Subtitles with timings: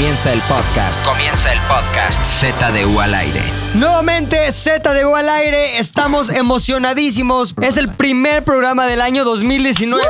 [0.00, 1.04] Comienza el podcast.
[1.04, 2.24] Comienza el podcast.
[2.24, 3.42] ZDU al aire.
[3.74, 5.76] Nuevamente, Z de U al aire.
[5.78, 7.54] Estamos emocionadísimos.
[7.60, 10.02] Es el primer programa del año 2019.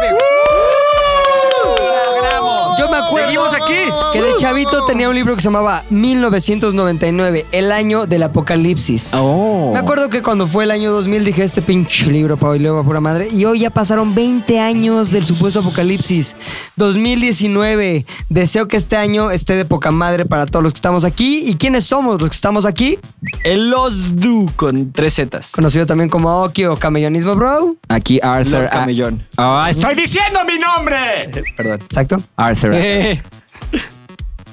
[2.78, 3.74] Yo me acuerdo Seguimos aquí.
[4.12, 9.12] que de chavito tenía un libro que se llamaba 1999, el año del apocalipsis.
[9.14, 9.70] Oh.
[9.72, 12.84] Me acuerdo que cuando fue el año 2000 dije, este pinche libro, Pau, y luego
[12.84, 13.28] pura madre.
[13.32, 16.36] Y hoy ya pasaron 20 años del supuesto apocalipsis.
[16.76, 18.06] 2019.
[18.28, 21.42] Deseo que este año esté de poca madre para todos los que estamos aquí.
[21.46, 22.98] ¿Y quiénes somos los que estamos aquí?
[23.44, 25.52] El Los Du con tres Zetas.
[25.52, 27.76] Conocido también como Aoki o Camellonismo Bro.
[27.88, 28.60] Aquí Arthur.
[28.62, 29.26] Lord Camellón.
[29.36, 31.30] Ah, estoy diciendo mi nombre.
[31.56, 31.80] Perdón.
[31.82, 32.22] Exacto.
[32.36, 32.74] Arthur.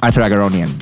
[0.01, 0.75] Arthur Agronian.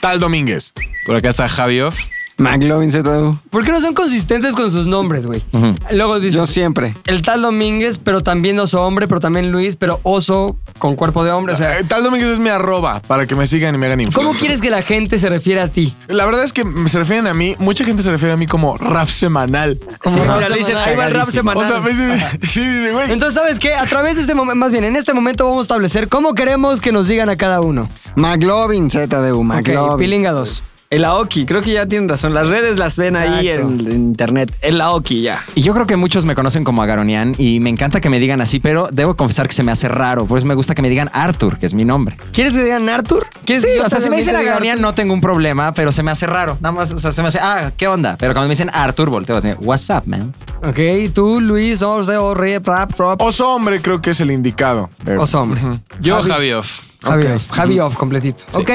[0.00, 0.72] Tal Domínguez.
[1.06, 1.98] Por acá está Javi Off.
[2.38, 3.38] McLovin ZDU.
[3.50, 5.42] ¿Por qué no son consistentes con sus nombres, güey?
[5.52, 5.74] Ujú.
[5.92, 6.94] Luego dices, Yo siempre.
[7.06, 11.30] el tal Domínguez, pero también oso hombre, pero también Luis, pero oso con cuerpo de
[11.30, 11.54] hombre.
[11.54, 13.98] O sea, Eh, Tal Domínguez es mi arroba para que me sigan y me hagan
[13.98, 14.40] ¿cómo influencer.
[14.40, 15.94] quieres que la gente se refiere a ti?
[16.08, 18.76] La verdad es que se refieren a mí, mucha gente se refiere a mí como
[18.76, 19.78] rap semanal.
[20.02, 20.88] Como Sí, rap mira, le dicen, semanal.
[20.88, 21.82] ahí va el rap O sea, semanal.
[21.82, 23.12] me dicen- sí, dice, güey.
[23.12, 23.74] Entonces, ¿sabes qué?
[23.74, 26.80] A través de este momento, más bien, en este momento vamos a establecer cómo queremos
[26.80, 27.88] que nos digan a cada uno.
[28.16, 29.38] McLovin ZDU.
[29.40, 29.98] Ok, McLovin.
[29.98, 30.62] Pilinga 2.
[30.92, 32.34] El Aoki, creo que ya tienen razón.
[32.34, 33.72] Las redes las ven ahí Exacto.
[33.72, 34.54] en, en internet.
[34.60, 35.42] El Aoki, ya.
[35.54, 38.42] Y yo creo que muchos me conocen como Agaronian y me encanta que me digan
[38.42, 40.26] así, pero debo confesar que se me hace raro.
[40.26, 42.18] Por eso me gusta que me digan Arthur, que es mi nombre.
[42.32, 43.26] ¿Quieres que digan Arthur?
[43.46, 46.10] ¿Quieres Sí, o sea, si me dicen Agaronian no tengo un problema, pero se me
[46.10, 46.58] hace raro.
[46.60, 48.16] Nada más, o sea, se me hace, ah, ¿qué onda?
[48.18, 50.34] Pero cuando me dicen Arthur, volteo, digo, what's up, man?
[50.62, 50.78] Ok,
[51.14, 53.22] tú, Luis, Orre, Rap, Rap.
[53.22, 54.90] Oso hombre creo que es el indicado.
[55.18, 55.60] Oso hombre.
[56.00, 56.80] Yo, Javi- Javi Off.
[57.02, 58.44] Javi off, Javi off completito.
[58.52, 58.70] Ok.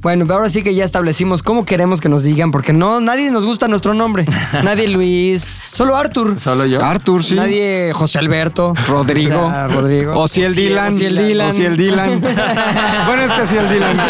[0.00, 3.44] Bueno, ahora sí que ya establecimos cómo queremos que nos digan, porque no, nadie nos
[3.44, 4.24] gusta nuestro nombre.
[4.62, 6.40] nadie Luis, solo Arthur.
[6.40, 6.82] Solo yo.
[6.84, 7.34] Arthur, sí.
[7.34, 8.74] Nadie José Alberto.
[8.88, 9.46] Rodrigo.
[9.46, 10.12] O sea, Rodrigo.
[10.14, 10.94] Ociel Dylan.
[10.94, 11.48] Ociel Dylan.
[11.50, 12.20] Ociel Dylan.
[13.06, 14.00] bueno, es que Ociel Dylan.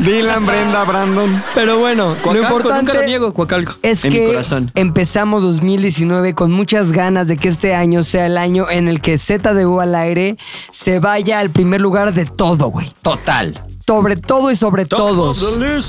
[0.00, 1.42] Dylan, Brenda, Brandon.
[1.54, 3.74] Pero bueno, lo Coacalco, importante nunca lo niego, Coacalco.
[3.82, 4.70] es en que mi corazón.
[4.74, 9.18] empezamos 2019 con muchas ganas de que este año sea el año en el que
[9.18, 10.36] ZDU al aire
[10.70, 12.92] se vaya al primer lugar de todo, güey.
[13.02, 13.62] Total.
[13.88, 15.38] Sobre todo y sobre todos.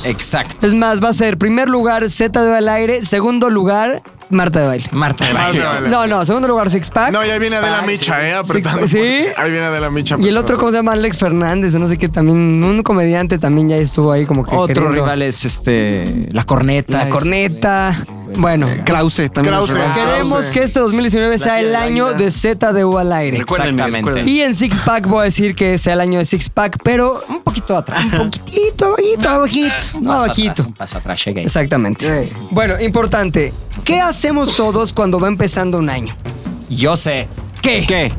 [0.05, 0.67] Exacto.
[0.67, 4.85] Es más, va a ser primer lugar ZDU al aire, segundo lugar Marta de baile.
[4.91, 5.89] Marta de Marta de baile.
[5.89, 7.11] No, no, segundo lugar Six Pack.
[7.13, 8.33] No, ya viene Adela Micha, ¿eh?
[8.33, 8.87] Apretando.
[8.87, 8.97] ¿Sí?
[9.37, 10.17] Ahí viene Adela Micha.
[10.19, 10.91] y el otro, ¿cómo se llama?
[10.93, 14.67] Alex Fernández, no sé qué, también, un comediante también ya estuvo ahí como que Otro
[14.73, 17.05] queriendo- rival es este, la corneta.
[17.05, 18.03] La corneta.
[18.39, 19.55] Bueno, Krause también.
[19.55, 19.73] Krause.
[19.95, 23.37] queremos que este 2019 sea el año de ZDU al aire.
[23.37, 24.09] Recuérdenme, Exactamente.
[24.09, 24.31] recuérdenme.
[24.31, 27.23] Y en Six Pack voy a decir que sea el año de Six Pack, pero
[27.29, 28.03] un poquito atrás.
[28.11, 29.73] Un poquitito, bajito, bajito.
[29.93, 30.51] Un No, paso bajito.
[30.51, 31.41] atrás, un paso atrás, llegué.
[31.43, 32.29] Exactamente.
[32.51, 33.53] Bueno, importante.
[33.85, 36.15] ¿Qué hacemos todos cuando va empezando un año?
[36.71, 37.27] Yo sé.
[37.61, 37.85] ¿Qué?
[37.87, 38.11] ¿Qué?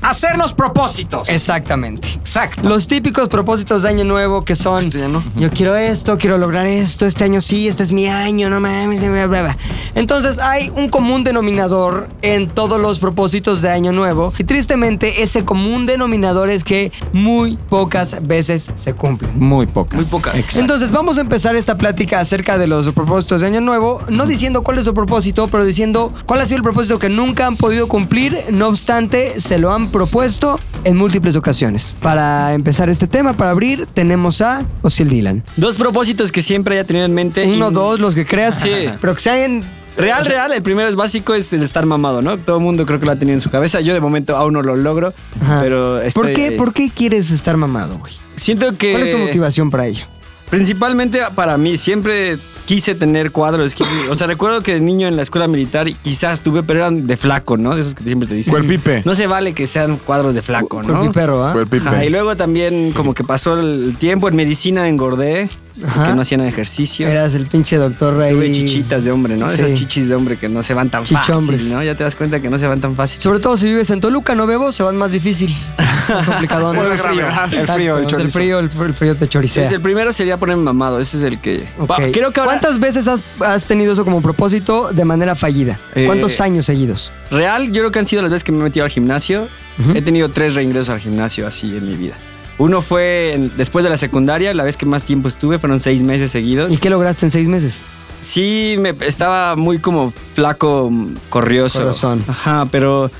[0.00, 1.28] Hacernos propósitos.
[1.28, 2.08] Exactamente.
[2.08, 2.68] Exacto.
[2.68, 5.22] Los típicos propósitos de año nuevo que son Este no.
[5.36, 9.00] yo quiero esto, quiero lograr esto, este año sí, este es mi año, no mames,
[9.00, 9.58] bla, bla, bla.
[9.94, 15.44] Entonces hay un común denominador en todos los propósitos de año nuevo y tristemente ese
[15.44, 19.38] común denominador es que muy pocas veces se cumplen.
[19.38, 19.96] Muy pocas.
[19.96, 20.36] Muy pocas.
[20.36, 20.60] Exacto.
[20.60, 24.62] Entonces vamos a empezar esta plática acerca de los propósitos de año nuevo, no diciendo
[24.62, 27.88] cuál es su propósito, pero diciendo cuál ha sido el propósito que nunca han podido
[27.88, 31.96] cumplir, no obstante se lo han propuesto en múltiples ocasiones.
[32.00, 35.44] Para empezar este tema, para abrir, tenemos a Osiel Dylan.
[35.56, 37.46] Dos propósitos que siempre haya tenido en mente.
[37.46, 38.70] Uno, y- dos, los que creas, Sí.
[39.00, 39.78] pero que sean...
[39.96, 42.38] Real, real, el primero es básico, es el estar mamado, ¿no?
[42.38, 43.80] Todo el mundo creo que lo ha tenido en su cabeza.
[43.80, 45.12] Yo de momento aún no lo logro,
[45.42, 45.58] Ajá.
[45.60, 48.12] pero ¿Por estoy- qué, ¿Por qué quieres estar mamado, güey?
[48.36, 48.92] Siento que...
[48.92, 50.06] ¿Cuál es tu motivación para ello?
[50.50, 52.38] Principalmente para mí, siempre
[52.68, 53.74] quise tener cuadros.
[54.10, 57.16] o sea, recuerdo que de niño en la escuela militar quizás tuve, pero eran de
[57.16, 57.74] flaco, ¿no?
[57.74, 58.52] De esos que siempre te dicen.
[58.52, 59.02] Cuerpipe.
[59.06, 61.10] No se vale que sean cuadros de flaco, ¿no?
[61.12, 61.52] Perro, ¿ah?
[61.52, 61.88] Cuerpipe.
[61.88, 65.48] Ajá, y luego también como que pasó el tiempo en medicina engordé.
[65.80, 67.08] Que no hacía nada de ejercicio.
[67.08, 68.34] Eras el pinche doctor ahí.
[68.34, 69.48] Tuve chichitas de hombre, ¿no?
[69.48, 69.54] Sí.
[69.56, 71.60] Esas chichis de hombre que no se van tan Chichombres.
[71.62, 71.82] fácil, ¿no?
[71.82, 73.20] Ya te das cuenta que no se van tan fácil.
[73.20, 75.54] Sobre todo si vives en Toluca, no bebo, se van más difícil.
[76.08, 76.72] Más complicado.
[76.72, 76.82] ¿no?
[76.84, 77.26] El frío.
[77.52, 79.62] El frío, el frío, el, fr- el frío te choricea.
[79.62, 81.66] Entonces, el primero sería ponerme mamado, ese es el que...
[81.78, 81.90] Ok.
[81.90, 82.52] Va, Creo que ahora...
[82.52, 85.78] ¿Cuántas veces has, has tenido eso como propósito de manera fallida?
[85.94, 87.12] Eh, ¿Cuántos años seguidos?
[87.30, 89.48] Real, yo creo que han sido las veces que me he metido al gimnasio.
[89.94, 92.14] He tenido tres reingresos al gimnasio así en mi vida.
[92.58, 96.30] Uno fue después de la secundaria, la vez que más tiempo estuve, fueron seis meses
[96.32, 96.72] seguidos.
[96.72, 97.82] ¿Y qué lograste en seis meses?
[98.20, 100.90] Sí, me, estaba muy como flaco,
[101.28, 101.80] corrioso.
[101.80, 102.24] Corazón.
[102.26, 103.10] Ajá, pero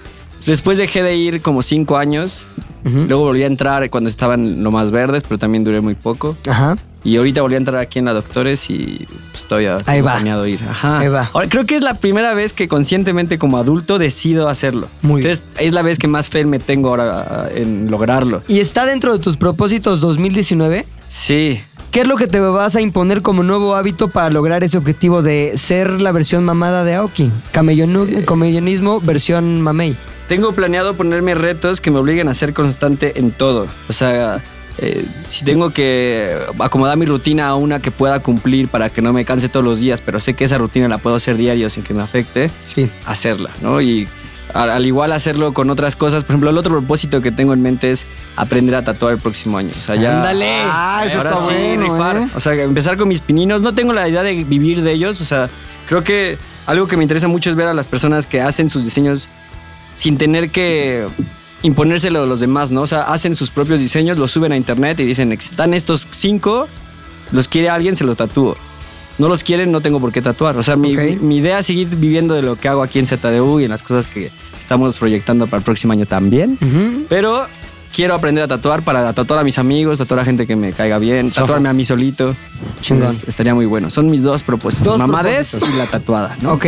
[0.45, 2.45] después dejé de ir como cinco años.
[2.85, 6.39] Luego volví a entrar cuando estaban lo más verdes, pero también duré muy poco.
[6.49, 6.77] Ajá.
[7.05, 10.15] Y ahorita volví a entrar aquí en la Doctores y pues todavía Ahí tengo va.
[10.15, 10.61] planeado ir.
[10.69, 10.99] Ajá.
[10.99, 11.31] Ahí va.
[11.33, 14.89] Ahora, creo que es la primera vez que conscientemente como adulto decido hacerlo.
[15.03, 15.33] Muy bien.
[15.33, 18.43] Entonces es la vez que más fe me tengo ahora ah, en lograrlo.
[18.49, 20.85] ¿Y está dentro de tus propósitos 2019?
[21.09, 21.61] Sí.
[21.93, 25.23] ¿Qué es lo que te vas a imponer como nuevo hábito para lograr ese objetivo
[25.23, 27.31] de ser la versión mamada de Aoki?
[27.53, 29.97] Camellonu- Camellonismo versión mamey.
[30.29, 33.67] Tengo planeado ponerme retos que me obliguen a ser constante en todo.
[33.89, 34.43] O sea,
[34.79, 39.13] eh, si tengo que acomodar mi rutina a una que pueda cumplir para que no
[39.13, 41.83] me canse todos los días, pero sé que esa rutina la puedo hacer diario sin
[41.83, 42.89] que me afecte, Sí.
[43.07, 43.81] hacerla, ¿no?
[43.81, 44.09] Y
[44.55, 46.25] al, al igual hacerlo con otras cosas.
[46.25, 49.59] Por ejemplo, el otro propósito que tengo en mente es aprender a tatuar el próximo
[49.59, 49.71] año.
[49.77, 50.17] O sea, ya...
[50.19, 50.61] Ándale.
[50.65, 52.17] Ah, eso Ahora está sí, bueno, rifar.
[52.17, 52.29] ¿eh?
[52.35, 53.61] O sea, empezar con mis pininos.
[53.61, 55.21] No tengo la idea de vivir de ellos.
[55.21, 55.51] O sea,
[55.87, 58.85] creo que algo que me interesa mucho es ver a las personas que hacen sus
[58.85, 59.29] diseños
[59.97, 61.07] sin tener que
[61.63, 62.83] imponérselo a los demás, ¿no?
[62.83, 66.69] O sea, hacen sus propios diseños, los suben a internet y dicen, están estos cinco,
[67.33, 68.57] los quiere alguien, se los tatúo.
[69.19, 70.57] No los quieren, no tengo por qué tatuar.
[70.57, 71.21] O sea, mi, Ok.
[71.21, 73.83] mi- idea es seguir viviendo de lo que hago aquí en ZDU y en las
[73.83, 76.57] cosas que estamos proyectando para el próximo año también.
[76.63, 77.07] Ujú.
[77.09, 77.47] Pero
[77.93, 80.99] quiero aprender a tatuar para tatuar a mis amigos, tatuar a gente que me caiga
[80.99, 82.37] bien, tatuarme a mí solito.
[82.81, 83.07] Chingón.
[83.07, 83.91] Entonces, estaría muy bueno.
[83.91, 84.85] Son mis dos propósitos.
[84.99, 84.99] Dos
[85.69, 86.53] y la tatuada, ¿no?
[86.53, 86.67] Ok.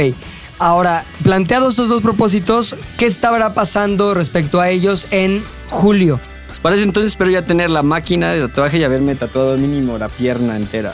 [0.60, 6.20] Ahora, planteados estos dos propósitos, ¿qué estará pasando respecto a ellos en julio?
[6.48, 9.96] Pues para ese entonces espero ya tener la máquina de tatuaje y haberme tatuado mínimo
[9.96, 10.92] la pierna entera.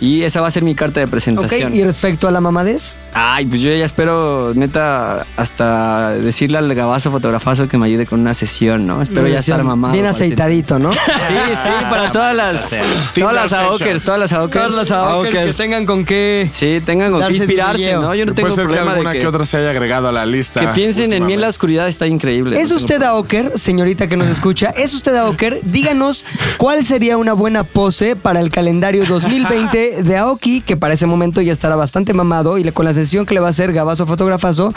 [0.00, 1.74] Y esa va a ser mi carta de Ok, presentación.
[1.74, 7.10] y respecto a la mamadez, Ay, pues yo ya espero, neta, hasta decirle al gabazo
[7.10, 9.00] fotografazo que me ayude con una sesión, ¿no?
[9.00, 9.94] Espero ya estar mamado.
[9.94, 10.92] Bien aceitadito, ¿no?
[10.92, 10.98] Sí,
[11.62, 12.76] sí, para todas las,
[13.14, 14.70] todas las AOKers, todas las AOKers.
[14.74, 16.48] Todas las que tengan con qué.
[16.50, 17.94] Sí, tengan con qué inspirarse.
[17.94, 18.14] ¿no?
[18.14, 19.20] Yo no tengo Puede ser que problema alguna de que...
[19.22, 20.60] que, otra se haya agregado a la lista.
[20.60, 22.60] que piensen en mí en la oscuridad, está increíble.
[22.60, 24.74] ¿Es No usted Aoker, señorita que nos escucha?
[24.76, 25.60] ¿Es usted Aoker?
[25.62, 26.26] Díganos
[26.58, 31.40] cuál sería una buena pose para el calendario 2020 de Aoki, que para ese momento
[31.40, 34.06] ya estará bastante mamado y le- con la sesión que le va a hacer Gabazo
[34.06, 34.72] Fotografazo,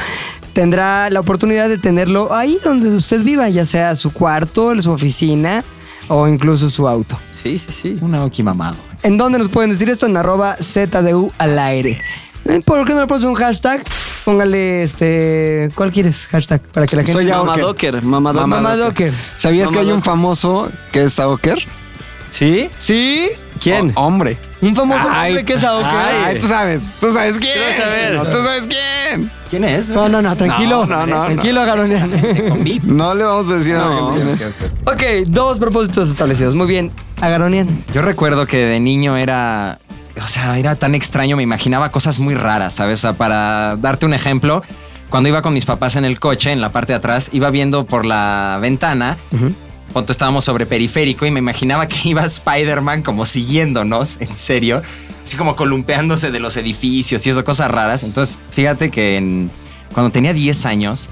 [0.53, 5.63] tendrá la oportunidad de tenerlo ahí donde usted viva, ya sea su cuarto, su oficina
[6.07, 7.19] o incluso su auto.
[7.31, 7.97] Sí, sí, sí.
[8.01, 8.77] Un Aoki mamado.
[9.03, 10.05] ¿En dónde nos pueden decir esto?
[10.05, 12.01] En arroba ZDU al aire.
[12.45, 13.83] Eh, ¿Por qué no le pones un hashtag?
[14.25, 15.69] Póngale este.
[15.75, 16.25] ¿Cuál quieres?
[16.27, 16.61] Hashtag.
[16.61, 17.13] Para que la gente.
[17.13, 18.47] Soy Mamadoker, mamadoker.
[18.47, 19.13] Mamadoker.
[19.37, 21.59] ¿Sabías que hay un famoso que es Aoker?
[22.29, 22.69] ¿Sí?
[22.77, 23.29] ¿Sí?
[23.61, 23.91] ¿Quién?
[23.95, 24.37] O- hombre.
[24.61, 25.63] Un famoso Ay, hombre que es.
[25.63, 26.93] Ay, tú sabes.
[26.99, 27.53] Tú sabes quién.
[27.53, 28.13] Quiero saber.
[28.15, 29.31] No, tú sabes quién.
[29.49, 29.89] ¿Quién es?
[29.89, 30.85] No, no, no, tranquilo.
[30.85, 32.09] No, no, no, tranquilo, Garonian.
[32.83, 34.13] No le vamos a decir a No.
[34.13, 34.49] quién es.
[34.85, 36.55] ok, dos propósitos establecidos.
[36.55, 36.91] Muy bien.
[37.21, 37.83] Agaronian.
[37.93, 39.79] Yo recuerdo que de niño era.
[40.23, 42.99] O sea, era tan extraño, me imaginaba cosas muy raras, ¿sabes?
[42.99, 44.63] O sea, para darte un ejemplo,
[45.09, 47.85] cuando iba con mis papás en el coche, en la parte de atrás, iba viendo
[47.85, 49.15] por la ventana.
[49.93, 54.81] Ponto, estábamos sobre periférico y me imaginaba que iba Spider-Man como siguiéndonos, en serio,
[55.23, 58.03] así como columpeándose de los edificios y eso, cosas raras.
[58.03, 59.47] Entonces, fíjate que
[59.93, 61.09] cuando tenía 10 años,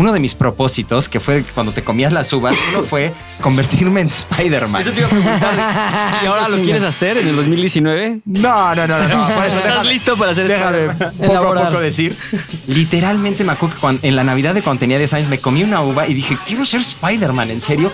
[0.00, 4.08] uno de mis propósitos, que fue cuando te comías las uvas, uno fue convertirme en
[4.08, 4.80] Spider-Man.
[4.82, 6.18] Eso te iba a preguntar.
[6.22, 8.20] ¿Y ahora lo quieres hacer en el 2019?
[8.24, 9.08] No, no, no, no.
[9.08, 9.34] no.
[9.34, 11.12] Por eso ¿Estás déjame- listo para hacer Déjame esto?
[11.18, 12.16] poco a poco decir.
[12.66, 15.62] Literalmente me acuerdo que cuando- en la Navidad de cuando tenía 10 años me comí
[15.62, 17.92] una uva y dije, quiero ser Spider-Man, en serio.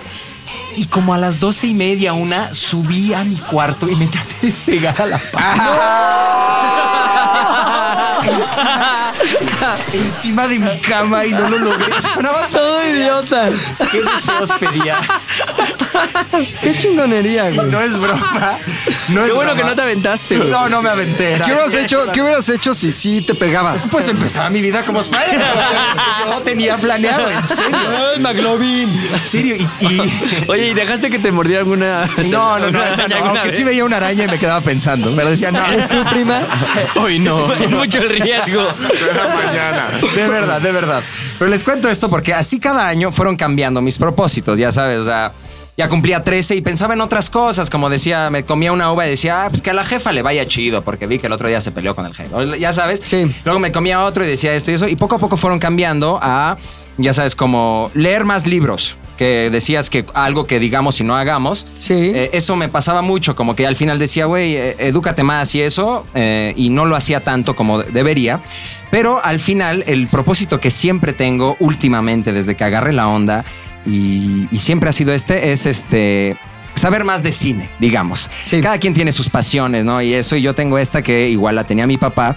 [0.75, 4.47] Y como a las doce y media, una, subí a mi cuarto y me traté
[4.47, 5.61] de pegar a la pared.
[8.27, 9.13] Encima,
[9.93, 11.87] encima de mi cama y no lo logré.
[12.51, 13.49] Todo idiota.
[13.91, 14.97] ¿Qué deseos pedía?
[16.61, 17.69] Qué chingonería, güey.
[17.69, 18.57] No es broma.
[19.09, 20.49] No Qué es bueno que no te aventaste, güey.
[20.49, 21.33] No, no me aventé.
[21.33, 23.87] era- ¿Qué hubieras hecho, ¿Qué hubieras hecho si sí te pegabas?
[23.91, 25.47] Pues empezaba mi vida como Spider-Man.
[26.29, 27.77] Yo tenía planeado, en serio.
[28.13, 28.89] Ay, McLovin.
[29.13, 29.55] En serio.
[29.55, 32.05] Y, y- Oye, ¿y dejaste que te mordiera alguna...
[32.17, 32.83] no, no, no.
[32.83, 33.57] alguna esa araña no, alguna Aunque vez?
[33.57, 35.13] sí veía una araña y me quedaba pensando.
[35.15, 35.65] Pero decía, no.
[35.67, 36.41] ¿Es tu prima?
[36.95, 37.51] Hoy no.
[37.53, 38.67] Es mucho el riesgo.
[38.93, 39.89] Será mañana.
[40.15, 41.03] De verdad, de verdad.
[41.39, 45.05] Pero les cuento esto porque así cada año fueron cambiando mis propósitos, ya sabes, o
[45.05, 45.31] sea,
[45.77, 49.11] ya cumplía 13 y pensaba en otras cosas, como decía, me comía una uva y
[49.11, 51.47] decía, ah, pues que a la jefa le vaya chido, porque vi que el otro
[51.47, 53.01] día se peleó con el jefe, ya sabes.
[53.03, 53.31] Sí.
[53.45, 56.17] Luego me comía otro y decía esto y eso, y poco a poco fueron cambiando
[56.19, 56.57] a,
[56.97, 61.67] ya sabes, como leer más libros, que decías que algo que digamos y no hagamos.
[61.79, 61.93] Sí.
[61.93, 65.61] Eh, eso me pasaba mucho, como que al final decía, güey, eh, edúcate más y
[65.61, 68.41] eso, eh, y no lo hacía tanto como de- debería.
[68.91, 73.43] Pero al final, el propósito que siempre tengo últimamente, desde que agarré la onda,
[73.85, 76.37] y, y siempre ha sido este, es este.
[76.75, 78.29] Saber más de cine, digamos.
[78.43, 78.61] Sí.
[78.61, 79.99] Cada quien tiene sus pasiones, ¿no?
[79.99, 82.35] Y eso, y yo tengo esta que igual la tenía mi papá.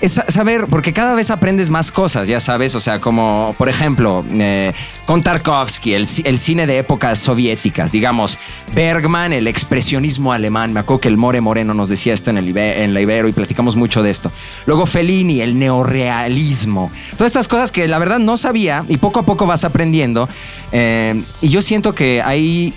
[0.00, 3.68] Es sa- saber, porque cada vez aprendes más cosas, ya sabes, o sea, como por
[3.68, 4.72] ejemplo, eh,
[5.06, 8.38] con Tarkovsky, el, el cine de épocas soviéticas, digamos,
[8.74, 12.94] Bergman, el expresionismo alemán, me acuerdo que el More Moreno nos decía esto en, el
[12.94, 14.30] la Ibero y platicamos mucho de esto.
[14.66, 19.22] Luego Fellini, el neorrealismo, todas estas cosas que la verdad no sabía y poco a
[19.24, 20.28] poco vas aprendiendo.
[20.72, 22.72] eh, y yo siento que hay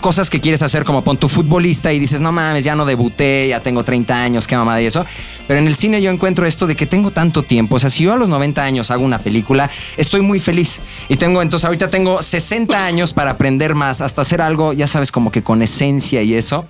[0.00, 3.48] cosas que quieres hacer como pon tu futbolista y dices, no mames, ya no debuté,
[3.48, 5.04] ya tengo 30 años, qué mamada y eso.
[5.46, 7.76] Pero en el cine yo encuentro esto de que tengo tanto tiempo.
[7.76, 10.80] O sea, si yo a los 90 años hago una película, estoy muy feliz.
[11.08, 15.12] Y tengo, entonces ahorita tengo 60 años para aprender más, hasta hacer algo, ya sabes,
[15.12, 16.66] como que con esencia y eso.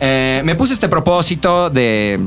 [0.00, 2.20] Eh, me puse este propósito de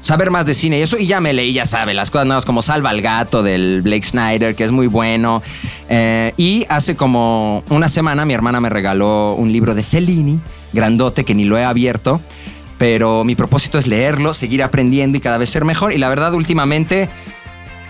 [0.00, 2.44] saber más de cine y eso, y ya me leí, ya sabe, las cosas nuevas
[2.44, 5.42] como Salva al Gato del Blake Snyder, que es muy bueno.
[5.88, 10.40] Eh, y hace como una semana mi hermana me regaló un libro de Fellini,
[10.72, 12.20] grandote, que ni lo he abierto.
[12.78, 15.92] Pero mi propósito es leerlo, seguir aprendiendo y cada vez ser mejor.
[15.92, 17.08] Y la verdad, últimamente,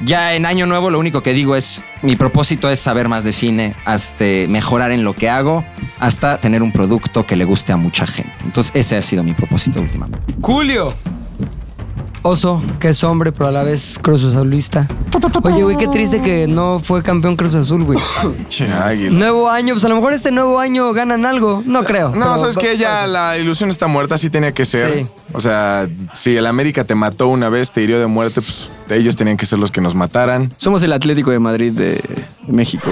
[0.02, 3.32] ya en Año Nuevo, lo único que digo es: mi propósito es saber más de
[3.32, 5.62] cine, hasta mejorar en lo que hago,
[6.00, 8.32] hasta tener un producto que le guste a mucha gente.
[8.46, 10.34] Entonces, ese ha sido mi propósito últimamente.
[10.40, 10.94] Julio.
[12.22, 14.86] Oso, que es hombre, pero a la vez Cruz Azulista.
[15.42, 17.98] Oye, güey, qué triste que no fue campeón Cruz Azul, güey.
[18.48, 19.18] Che, águila.
[19.18, 21.62] Nuevo año, pues a lo mejor este nuevo año ganan algo.
[21.64, 22.10] No creo.
[22.10, 24.92] No, pero- sabes que ya la ilusión está muerta, así tenía que ser.
[24.92, 25.06] Sí.
[25.32, 29.16] O sea, si el América te mató una vez, te hirió de muerte, pues ellos
[29.16, 30.52] tenían que ser los que nos mataran.
[30.56, 32.02] Somos el Atlético de Madrid de
[32.48, 32.90] México.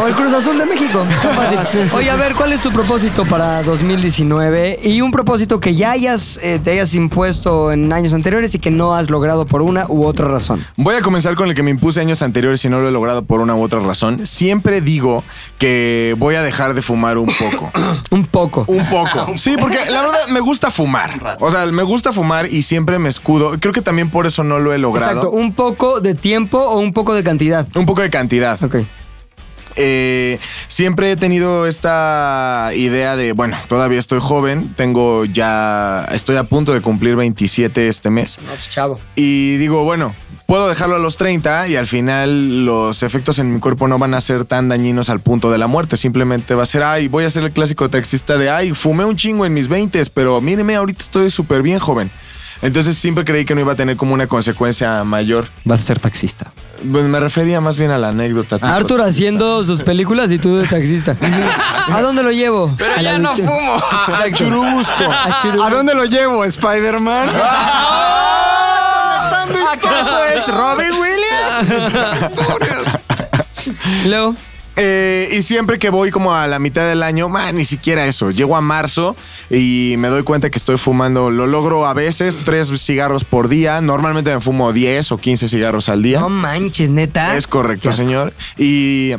[0.00, 1.04] O el Cruz Azul de México.
[1.94, 4.80] Oye, a ver, ¿cuál es tu propósito para 2019?
[4.82, 8.70] Y un propósito que ya hayas, eh, te hayas impuesto en años anteriores y que
[8.70, 10.64] no has logrado por una u otra razón.
[10.76, 13.24] Voy a comenzar con el que me impuse años anteriores y no lo he logrado
[13.24, 14.26] por una u otra razón.
[14.26, 15.24] Siempre digo
[15.58, 17.70] que voy a dejar de fumar un poco.
[18.10, 18.64] Un poco.
[18.66, 19.32] Un poco.
[19.36, 21.38] Sí, porque la verdad me gusta fumar.
[21.40, 23.52] O sea, me gusta fumar y siempre me escudo.
[23.58, 25.10] Creo que también por eso no lo he logrado.
[25.12, 25.30] Exacto.
[25.30, 27.66] ¿Un poco de tiempo o un poco de cantidad?
[27.76, 28.62] Un poco de cantidad.
[28.62, 28.76] Ok.
[29.76, 36.44] Eh, siempre he tenido esta idea de, bueno, todavía estoy joven, tengo ya, estoy a
[36.44, 38.38] punto de cumplir 27 este mes.
[38.42, 39.00] No, pues chavo.
[39.16, 40.14] Y digo, bueno,
[40.46, 44.14] puedo dejarlo a los 30 y al final los efectos en mi cuerpo no van
[44.14, 45.96] a ser tan dañinos al punto de la muerte.
[45.96, 49.16] Simplemente va a ser, ay, voy a ser el clásico taxista de, ay, fumé un
[49.16, 52.10] chingo en mis 20, pero míreme, ahorita estoy súper bien joven.
[52.62, 55.48] Entonces siempre creí que no iba a tener como una consecuencia mayor.
[55.64, 56.52] Vas a ser taxista.
[56.92, 58.56] Pues me refería más bien a la anécdota.
[58.58, 61.16] tipo- Arthur haciendo sus películas y tú de taxista.
[61.90, 62.74] ¿A dónde lo llevo?
[62.76, 63.48] Pero A ya la no lucha.
[63.48, 63.76] fumo.
[63.90, 65.04] A, a Churubusco.
[65.10, 65.66] A Churubusco.
[65.66, 67.30] ¿A dónde lo llevo, Spider-Man?
[69.72, 72.36] ¿Acaso es Robin Williams?
[74.06, 74.34] Luego.
[74.82, 78.30] Eh, y siempre que voy como a la mitad del año, man, ni siquiera eso.
[78.30, 79.14] Llego a marzo
[79.50, 81.30] y me doy cuenta que estoy fumando.
[81.30, 83.82] Lo logro a veces, tres cigarros por día.
[83.82, 86.20] Normalmente me fumo 10 o 15 cigarros al día.
[86.20, 87.36] No manches, neta.
[87.36, 88.32] Es correcto, señor.
[88.56, 89.14] Y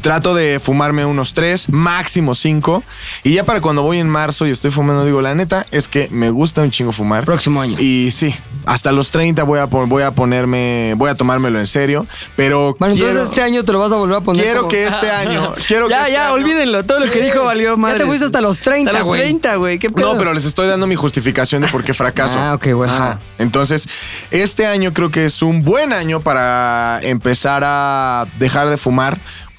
[0.00, 2.82] trato de fumarme unos tres, máximo cinco.
[3.22, 6.08] Y ya para cuando voy en marzo y estoy fumando, digo, la neta es que
[6.10, 7.24] me gusta un chingo fumar.
[7.24, 7.78] Próximo año.
[7.78, 8.34] Y sí,
[8.66, 12.06] hasta los 30 voy a, voy a ponerme, voy a tomármelo en serio.
[12.36, 14.42] Pero Bueno, quiero, entonces este año te lo vas a volver a poner.
[14.44, 15.52] quiero como- que este año.
[15.66, 16.84] Quiero que Ya, este ya, año- olvídenlo.
[16.84, 17.94] Todo lo que dijo valió madre.
[17.98, 19.20] Ya te fuiste hasta los 30, Hasta los güey.
[19.22, 19.78] 30, güey.
[19.78, 20.12] ¿Qué pedo?
[20.12, 22.38] No, pero les estoy dando mi justificación de por qué fracaso.
[22.40, 22.92] Ah, ok, bueno.
[22.92, 23.20] Ajá.
[23.38, 23.88] Entonces,
[24.30, 29.18] este año creo que es un buen año para empezar a dejar de fumar.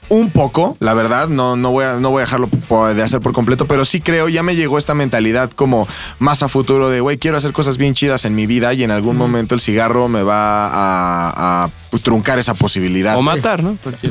[0.10, 2.50] Un poco, la verdad, no, no, voy a, no voy a dejarlo
[2.94, 5.88] de hacer por completo, pero sí creo, ya me llegó esta mentalidad como
[6.20, 8.92] más a futuro de, güey, quiero hacer cosas bien chidas en mi vida y en
[8.92, 11.70] algún momento el cigarro me va a, a
[12.04, 13.18] truncar esa posibilidad.
[13.18, 13.78] O matar, ¿no?
[13.84, 14.02] Truncar-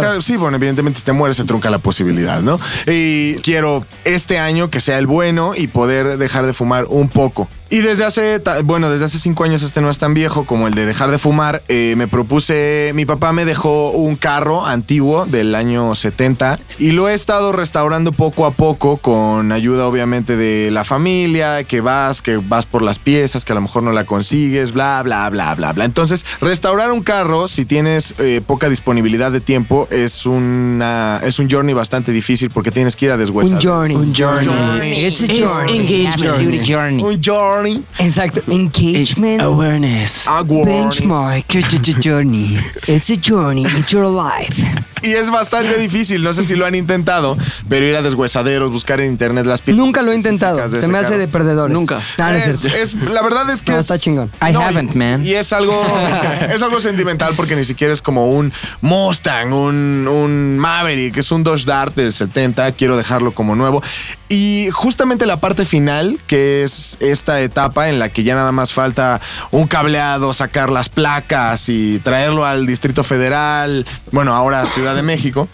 [0.00, 0.22] Claro.
[0.22, 2.60] Sí, bueno, evidentemente si te mueres se trunca la posibilidad, ¿no?
[2.86, 7.48] Y quiero este año que sea el bueno y poder dejar de fumar un poco.
[7.74, 10.68] Y desde hace, ta- bueno, desde hace cinco años este no es tan viejo como
[10.68, 11.64] el de dejar de fumar.
[11.66, 17.08] eh, me propuse, mi papá me dejó un carro antiguo del año 70 y lo
[17.08, 22.36] he estado restaurando poco a poco con ayuda obviamente de la familia, que vas, que
[22.36, 25.72] vas por las piezas, que a lo mejor no la consigues, bla, bla, bla, bla,
[25.72, 25.84] bla.
[25.84, 31.50] Entonces, restaurar un carro, si tienes eh, poca disponibilidad de tiempo, es, una, es un
[31.50, 33.56] journey bastante difícil porque tienes que ir a deshuesar.
[33.58, 33.96] Un journey.
[33.96, 34.44] Un journey.
[34.46, 35.06] Journey.
[35.06, 35.76] It's a It's journey.
[35.78, 36.64] engagement.
[36.64, 37.02] Journey.
[37.02, 37.63] Un journey.
[37.72, 38.46] Exacto.
[38.52, 39.40] Engagement.
[39.42, 40.26] Awareness.
[40.26, 41.00] Awareness.
[41.00, 42.00] Benchmark.
[42.00, 42.58] Journey.
[42.88, 43.64] It's a journey.
[43.66, 44.58] It's your life.
[45.04, 46.22] Y es bastante difícil.
[46.22, 47.36] No sé si lo han intentado,
[47.68, 49.78] pero ir a deshuesaderos, buscar en internet las piezas.
[49.78, 50.56] Nunca lo he intentado.
[50.68, 51.18] Se me hace carro.
[51.18, 51.72] de perdedores.
[51.74, 52.00] Nunca.
[52.18, 52.78] Ah, no es Es- cierto.
[52.78, 54.30] es- la verdad es que No, es- está chingón.
[54.46, 55.24] I No, haven't, y- man.
[55.26, 55.80] Y es algo,
[56.54, 61.42] es algo sentimental porque ni siquiera es como un Mustang, un, un Maverick, es un
[61.44, 62.72] Dodge Dart del 70.
[62.72, 63.82] Quiero dejarlo como nuevo.
[64.28, 68.72] Y justamente la parte final, que es esta etapa en la que ya nada más
[68.72, 69.20] falta
[69.50, 75.48] un cableado, sacar las placas y traerlo al Distrito Federal, bueno, ahora Ciudad de México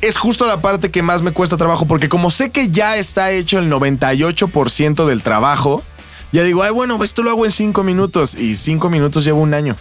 [0.00, 3.30] es justo la parte que más me cuesta trabajo, porque como sé que ya está
[3.32, 5.82] hecho el 98% del trabajo,
[6.32, 9.54] ya digo, ay, bueno, esto lo hago en cinco minutos, y cinco minutos llevo un
[9.54, 9.76] año.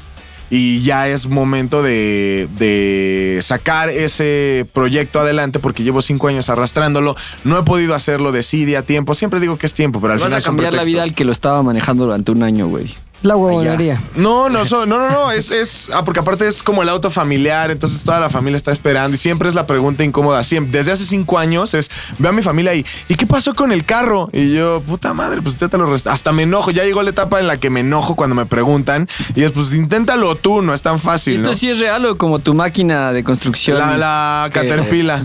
[0.52, 7.16] Y ya es momento de, de sacar ese proyecto adelante porque llevo cinco años arrastrándolo.
[7.44, 9.14] No he podido hacerlo de sí, de a tiempo.
[9.14, 11.14] Siempre digo que es tiempo, pero al Vas final a son cambiar la vida al
[11.14, 12.96] que lo estaba manejando durante un año, güey.
[13.22, 14.02] La huevonería.
[14.16, 17.12] No, no, so- no, no, no, es, es, ah, porque aparte es como el auto
[17.12, 20.94] familiar, entonces toda la familia está esperando y siempre es la pregunta incómoda, siempre, desde
[20.94, 24.30] hace cinco años es, veo a mi familia y, ¿y qué pasó con el carro?
[24.32, 27.10] Y yo, puta madre, pues ya te lo rest- hasta me enojo, ya llegó la
[27.10, 30.74] etapa en la que me enojo cuando me preguntan y es, pues inténtalo tú, no
[30.74, 31.54] es tan ¿Y fácil, esto ¿no?
[31.58, 33.78] sí es real o como tu máquina de construcción?
[33.80, 34.50] La, la.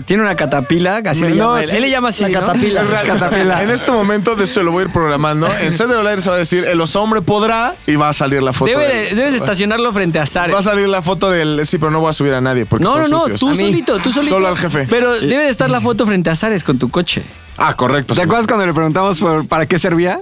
[0.05, 1.69] Tiene una catapila, así le No, llama él.
[1.69, 1.75] sí.
[1.77, 2.39] Él le llama así, La ¿no?
[2.47, 2.81] catapila.
[2.81, 3.63] Es real, catapila.
[3.63, 5.47] En este momento de se lo voy a ir programando.
[5.61, 8.13] En set de Aire se va a decir, el oso hombre podrá y va a
[8.13, 8.71] salir la foto.
[8.71, 10.53] Debe del- de- debes de estacionarlo frente a Zares.
[10.55, 11.61] Va a salir la foto del.
[11.65, 13.55] Sí, pero no voy a subir a nadie porque No, son no, no, tú A
[13.55, 14.35] solito, tú solito.
[14.35, 14.87] Solo al jefe.
[14.89, 17.23] Pero debe de estar la foto frente a Zares con tu coche.
[17.57, 18.13] Ah, correcto.
[18.15, 18.25] ¿Te sí.
[18.25, 20.19] acuerdas cuando le preguntamos por, para qué servía?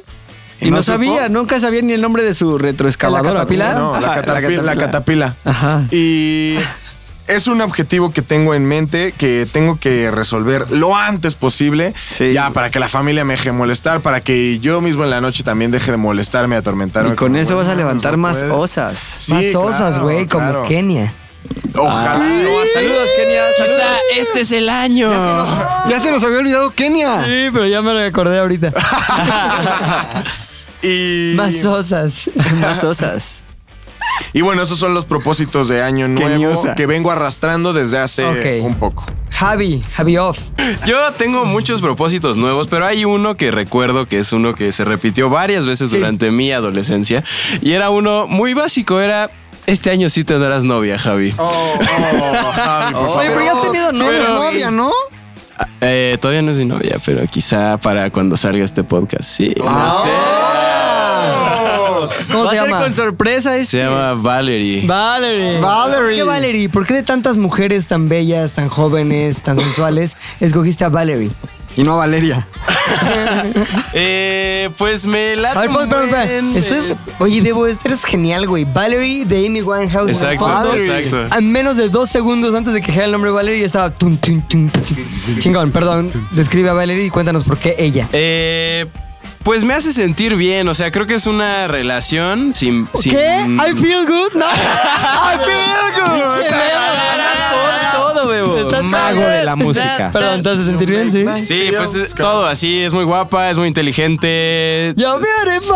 [0.59, 0.93] Y no, supo?
[0.97, 3.31] sabía, nunca sabía ni el nombre de su retroexcavadora.
[3.33, 3.73] ¿La catapila?
[3.73, 4.75] No, la, Ajá, la catapi- la catapila.
[4.75, 5.35] catapila.
[5.43, 5.83] Ajá.
[5.91, 6.57] Y
[7.27, 11.93] es un objetivo que tengo en mente que tengo que resolver lo antes posible.
[12.07, 12.33] Sí.
[12.33, 15.21] Ya, para que la familia me deje de molestar, para que yo mismo en la
[15.21, 17.13] noche también deje de molestarme, atormentarme.
[17.13, 18.53] Y con eso vas a levantar no más puedes.
[18.53, 18.99] osas.
[18.99, 20.63] Sí, Más osas, claro, güey, como.
[20.63, 21.13] Kenia.
[21.75, 22.17] Ojalá.
[22.19, 23.41] Saludos, Kenia.
[23.57, 23.81] Saludos.
[24.17, 25.09] este es el año.
[25.89, 27.23] Ya se nos había olvidado Kenia.
[27.25, 28.71] Sí, pero ya me recordé ahorita.
[30.85, 32.29] Y, Más osas.
[32.59, 33.45] Más osas.
[34.33, 38.75] Y bueno, esos son los propósitos de año nuevo que vengo arrastrando desde hace un
[38.75, 39.05] poco.
[39.31, 40.37] Javi, Javi off.
[40.85, 44.85] Yo tengo muchos propósitos nuevos, pero hay uno que recuerdo que es uno que se
[44.85, 45.97] repitió varias veces Sí.
[45.97, 47.23] durante mi adolescencia
[47.61, 49.31] y era uno muy básico, era
[49.65, 51.33] este año sí tendrás novia, Javi.
[51.37, 51.79] Oh,
[52.53, 54.29] Javi, por Oye, pero ya has tenido novia.
[54.29, 54.91] novia, ¿no?
[55.81, 59.53] Eh, todavía no es mi novia, pero quizá para cuando salga este podcast, sí.
[62.31, 62.83] ¿Cómo Va se a ser llama?
[62.83, 63.77] con sorpresa este.
[63.77, 64.85] Se llama Valerie.
[64.85, 65.59] Valerie.
[65.59, 65.97] Valerie.
[65.99, 66.69] ¿Por qué Valerie?
[66.69, 71.31] ¿Por qué de tantas mujeres tan bellas, tan jóvenes, tan sensuales, escogiste a Valerie?
[71.75, 72.47] Y no a Valeria.
[73.93, 76.41] Eh, pues me late A ver, un espera, espera, espera.
[76.41, 76.85] buen, Esto es...
[76.91, 78.65] eh, Oye, Bebo, este eres genial, güey.
[78.65, 80.09] Valerie de Amy Winehouse.
[80.11, 80.73] Exacto, fondo.
[80.75, 81.25] exacto.
[81.29, 83.89] A menos de dos segundos antes de que dijera el nombre de Valerie, ya estaba...
[83.91, 84.83] tun, tun, tun, tun.
[85.39, 86.09] Chingón, perdón.
[86.31, 88.07] Describe a Valerie y cuéntanos por qué ella.
[88.11, 88.85] Eh,
[89.43, 92.87] pues me hace sentir bien, o sea, creo que es una relación sin...
[92.93, 93.41] sin- ¿Qué?
[93.45, 94.45] I feel good, ¿no?
[94.53, 96.41] I feel good.
[96.41, 96.93] Pinche Bebo.
[97.93, 98.57] Todo, bebo.
[98.57, 100.09] Estás Mago de la música.
[100.11, 101.11] Perdón, ¿te hace sentir bien?
[101.11, 101.25] Sí.
[101.43, 104.93] Sí, pues es todo así, es muy guapa, es muy inteligente.
[104.95, 105.75] Yo beautiful.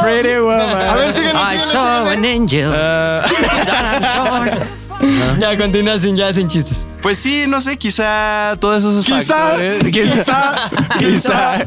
[0.00, 0.80] Pretty woman.
[0.88, 2.72] A ver, síguenos, I saw an angel.
[5.38, 6.86] Ya, continúa sin, ya sin chistes.
[7.02, 9.84] Pues sí, no sé, quizá todos esos Quizá, factores.
[9.92, 11.66] quizá, quizá.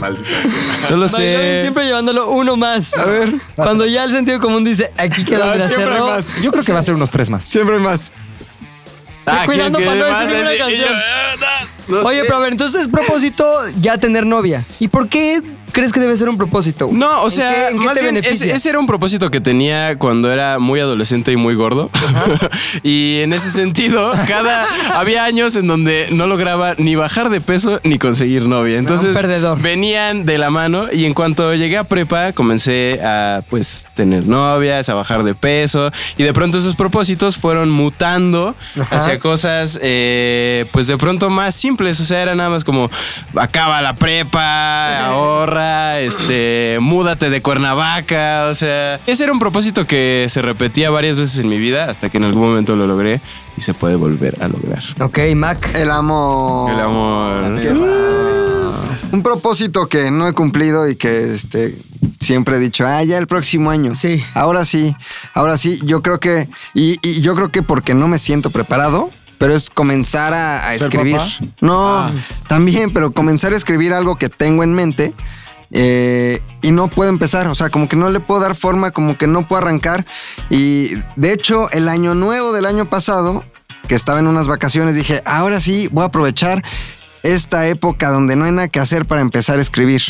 [0.00, 0.28] Maldita
[0.80, 0.88] sea.
[0.88, 1.60] Solo sé.
[1.62, 2.96] siempre llevándolo uno más.
[2.98, 3.32] A ver.
[3.54, 6.06] Cuando ya el sentido común dice, aquí quedó Ah, el siempre hay cerró.
[6.10, 6.26] más.
[6.42, 7.44] Yo creo que va a ser unos tres más.
[7.44, 8.12] Siempre hay más.
[9.24, 10.30] Ah, cuidando ¿quién para no decir más?
[10.32, 11.02] ninguna Así, y yo, canción.
[11.88, 12.24] No, no Oye, sé.
[12.24, 13.44] pero a ver, entonces propósito
[13.80, 14.64] ya tener novia.
[14.80, 15.40] ¿Y por qué
[15.72, 16.88] crees que debe ser un propósito?
[16.92, 20.30] No, o ¿En sea, qué- más bien, ese, ese era un propósito que tenía cuando
[20.30, 21.90] era muy adolescente y muy gordo.
[22.82, 24.66] y en ese sentido, cada
[24.98, 28.78] había años en donde no lograba ni bajar de peso ni conseguir novia.
[28.78, 29.60] Entonces, perdedor.
[29.60, 34.88] venían de la mano y en cuanto llegué a prepa comencé a pues tener novias,
[34.88, 38.96] a bajar de peso y de pronto esos propósitos fueron mutando Ajá.
[38.96, 42.90] hacia cosas eh, pues de pronto más simples, o sea, era nada más como
[43.36, 50.26] acaba la prepa, ahorra, este, múdate de Cuernavaca, o sea, ese era un propósito que
[50.28, 53.20] se repetía varias veces en mi vida hasta que en algún momento lo logré
[53.56, 54.82] y se puede volver a lograr.
[55.00, 55.74] Ok, Mac.
[55.74, 56.70] El amor.
[56.70, 57.62] El amor.
[59.12, 61.76] Un propósito que no he cumplido y que este
[62.22, 63.94] siempre he dicho, ah, ya el próximo año.
[63.94, 64.22] Sí.
[64.34, 64.96] Ahora sí,
[65.34, 69.10] ahora sí, yo creo que, y, y yo creo que porque no me siento preparado,
[69.42, 71.16] pero es comenzar a, a ¿Ser escribir.
[71.16, 71.28] papá?
[71.60, 72.12] No,
[72.46, 75.14] también, pero comenzar a escribir algo que tengo en mente.
[75.72, 79.18] eh, y no puedo empezar, o sea, como que no le puedo dar forma, como
[79.18, 80.06] que no puedo arrancar.
[80.48, 83.42] Y de hecho, el año nuevo del año pasado,
[83.88, 86.62] que estaba en unas vacaciones, dije, ahora sí, voy a aprovechar
[87.24, 90.02] esta época donde no hay nada que hacer para empezar a escribir.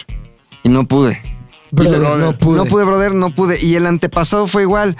[0.62, 1.22] Y no pude.
[1.70, 2.56] Brother, Y- no pude.
[2.58, 3.58] No pude, brother, no pude.
[3.64, 4.96] Y el antepasado fue igual.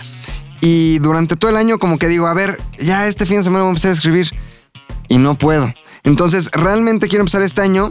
[0.65, 3.65] Y durante todo el año como que digo, a ver, ya este fin de semana
[3.65, 4.29] voy a empezar a escribir.
[5.09, 5.75] Y no puedo.
[6.05, 7.91] Entonces, realmente quiero empezar este año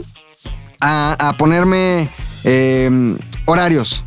[0.80, 2.08] a, a ponerme
[2.44, 4.02] eh, horarios.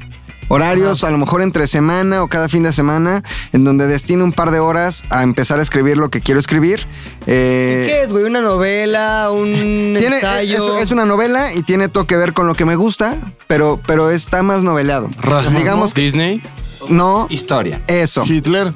[0.47, 4.31] Horarios, a lo mejor entre semana o cada fin de semana, en donde destine un
[4.31, 6.85] par de horas a empezar a escribir lo que quiero escribir.
[7.25, 8.25] Eh, ¿Qué es, güey?
[8.25, 9.31] ¿Una novela?
[9.31, 9.45] ¿Un
[9.97, 10.77] tiene, ensayo?
[10.77, 13.79] es, es una novela y tiene todo que ver con lo que me gusta, pero,
[13.87, 15.09] pero está más novelado.
[15.19, 16.43] Rasmus, Digamos que Disney.
[16.89, 17.81] No, Historia.
[17.87, 18.23] eso.
[18.25, 18.73] Hitler.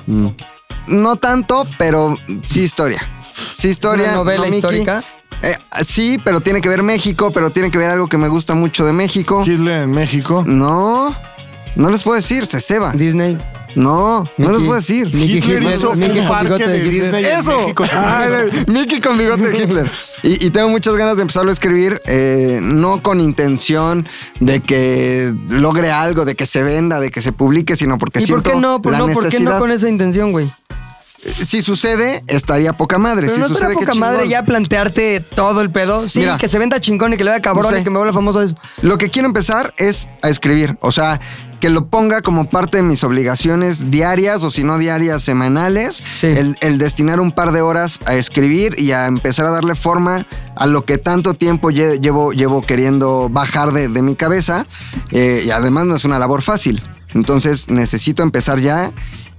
[0.88, 3.02] No tanto, pero sí historia.
[3.22, 4.08] Sí historia.
[4.08, 5.04] ¿Una novela no histórica?
[5.42, 8.56] Eh, sí, pero tiene que ver México, pero tiene que ver algo que me gusta
[8.56, 9.44] mucho de México.
[9.46, 10.44] Hitler en México.
[10.46, 11.16] No,
[11.76, 12.92] no les puedo decir, se ceba.
[12.94, 13.38] Disney.
[13.76, 14.66] No, no les Mickey.
[14.66, 15.06] puedo decir.
[15.14, 16.92] Mickey Hitler Hitler, hizo Mickey un parque de Hitler.
[16.92, 17.60] Disney en Eso.
[17.62, 17.86] México.
[17.86, 18.28] sin Ah.
[18.68, 19.92] Mickey con bigote de Hitler.
[20.24, 24.08] Y, y tengo muchas ganas de empezarlo a escribir, eh, no con intención
[24.40, 28.22] de que logre algo, de que se venda, de que se publique, sino porque ¿Y
[28.24, 28.82] por siento qué no?
[28.82, 30.50] Pues la no, ¿por qué no con esa intención, güey?
[31.44, 33.24] Si sucede, estaría poca madre.
[33.28, 36.08] Pero si no sucede, poca madre ya plantearte todo el pedo.
[36.08, 36.38] Sí, Mira.
[36.38, 37.82] que se venda chingón y que le vaya cabrón No sé.
[37.82, 38.42] y que me vuelva famoso.
[38.42, 38.56] Es...
[38.82, 40.78] Lo que quiero empezar es a escribir.
[40.80, 41.20] O sea,
[41.60, 46.04] que lo ponga como parte de mis obligaciones diarias o si no diarias, semanales.
[46.12, 46.28] Sí.
[46.28, 50.26] El, el destinar un par de horas a escribir y a empezar a darle forma
[50.56, 54.66] a lo que tanto tiempo lle- llevo, llevo queriendo bajar de, de mi cabeza.
[55.12, 56.82] Eh, y además no es una labor fácil.
[57.14, 58.92] Entonces necesito empezar ya.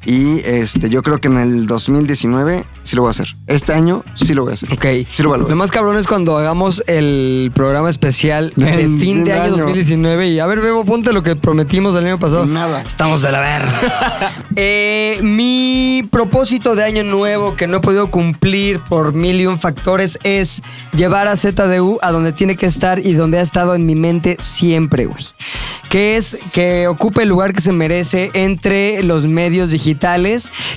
[0.04, 3.34] Y este, yo creo que en el 2019 sí lo voy a hacer.
[3.46, 4.72] Este año sí lo voy a hacer.
[4.72, 4.86] Ok.
[5.10, 5.42] Sí lo voy a.
[5.42, 9.64] Lo más cabrón es cuando hagamos el programa especial de fin de año.
[9.64, 10.28] 2019.
[10.28, 12.46] Y a ver, Bebo, ponte lo que prometimos el año pasado.
[12.46, 12.80] Nada.
[12.80, 13.80] Estamos de la verga.
[14.56, 19.58] Eh, mi propósito de año nuevo que no he podido cumplir por mil y un
[19.58, 20.60] factores es
[20.92, 24.36] llevar a ZDU a donde tiene que estar y donde ha estado en mi mente
[24.40, 25.24] siempre, güey.
[25.88, 29.89] Que es que ocupe el lugar que se merece entre los medios digitales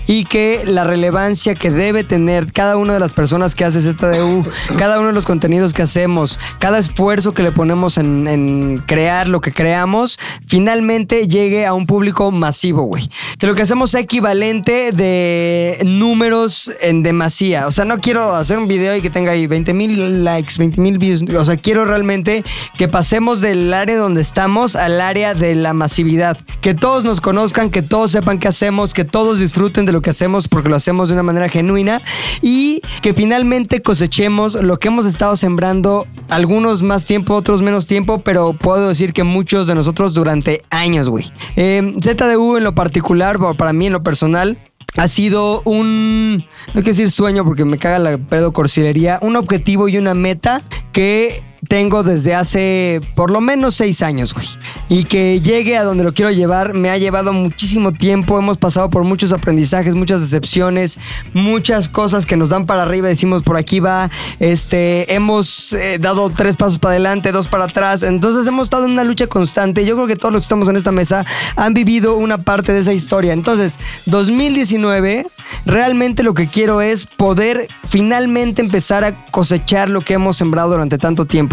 [0.08, 4.45] y que la relevancia que debe tener cada una de las personas que hace ZDU,
[4.78, 9.41] cada uno de los contenidos que hacemos, cada esfuerzo que le ponemos en, crear lo
[9.41, 13.10] que creamos, finalmente llegue a un público masivo, güey.
[13.38, 17.67] Que lo que hacemos es equivalente de números en demasía.
[17.67, 20.82] O sea, no quiero hacer un video y que tenga ahí 20 mil likes, 20
[20.82, 21.23] mil views.
[21.38, 22.43] O sea, quiero realmente
[22.78, 26.38] que pasemos del área donde estamos al área de la masividad.
[26.62, 30.09] Que todos nos conozcan, que todos sepan qué hacemos, que todos disfruten de lo que
[30.09, 32.01] hacemos porque lo hacemos de una manera genuina
[32.41, 38.19] y que finalmente cosechemos lo que hemos estado sembrando, algunos más tiempo, otros menos tiempo,
[38.19, 41.31] pero puedo decir que muchos de nosotros durante años, güey.
[41.55, 44.57] Eh, ZDU en lo particular, para mí en lo personal,
[44.97, 49.87] ha sido un, no quiero decir sueño porque me caga la pedo corsilería, un objetivo
[49.87, 50.61] y una meta
[50.91, 54.47] que tengo desde hace por lo menos seis años, güey.
[54.89, 58.38] Y que llegue a donde lo quiero llevar me ha llevado muchísimo tiempo.
[58.38, 60.99] Hemos pasado por muchos aprendizajes, muchas decepciones,
[61.34, 63.08] muchas cosas que nos dan para arriba.
[63.08, 64.10] Decimos por aquí va.
[64.39, 68.04] Este, hemos eh, dado tres pasos para adelante, dos para atrás.
[68.04, 69.86] Entonces hemos estado en una lucha constante.
[69.86, 72.80] Yo creo que todos los que estamos en esta mesa han vivido una parte de
[72.80, 73.34] esa historia.
[73.34, 75.28] Entonces, 2019,
[75.65, 80.97] realmente lo que quiero es poder finalmente empezar a cosechar lo que hemos sembrado durante
[80.97, 81.52] tanto tiempo,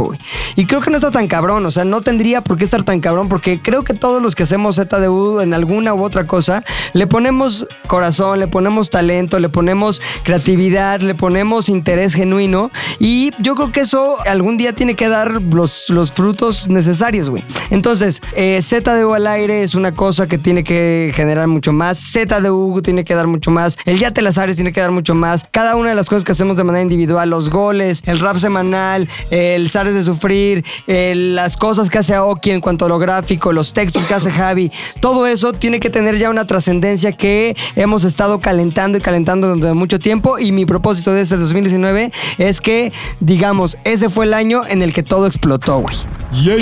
[0.56, 3.00] Y creo que no está tan cabrón, o sea, no tendría por qué estar tan
[3.00, 7.06] cabrón, porque creo que todos los que hacemos ZDU en alguna u otra cosa, le
[7.06, 13.72] ponemos corazón, le ponemos talento, le ponemos creatividad, le ponemos interés genuino, y yo creo
[13.72, 17.44] que eso algún día tiene que dar los, los frutos necesarios, güey.
[17.70, 22.82] Entonces, eh, ZDU al aire es una cosa que tiene que generar mucho más, ZDU
[22.82, 25.44] tiene que dar mucho más, el Ya te las Ares tiene que dar mucho más,
[25.50, 29.08] cada una de las cosas que hacemos de manera individual, los goles, el rap semanal,
[29.30, 33.72] el De Sufrir, el- las cosas que hace Aoki en cuanto a lo gráfico, los
[33.72, 38.40] textos que hace Javi, todo eso tiene que tener ya una trascendencia que hemos estado
[38.40, 43.76] calentando y calentando durante mucho tiempo y mi propósito de este 2019 es que, digamos,
[43.84, 45.96] ese fue el año en el que todo explotó, güey.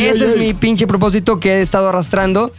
[0.07, 2.53] Ese es mi pinche propósito que he estado arrastrando.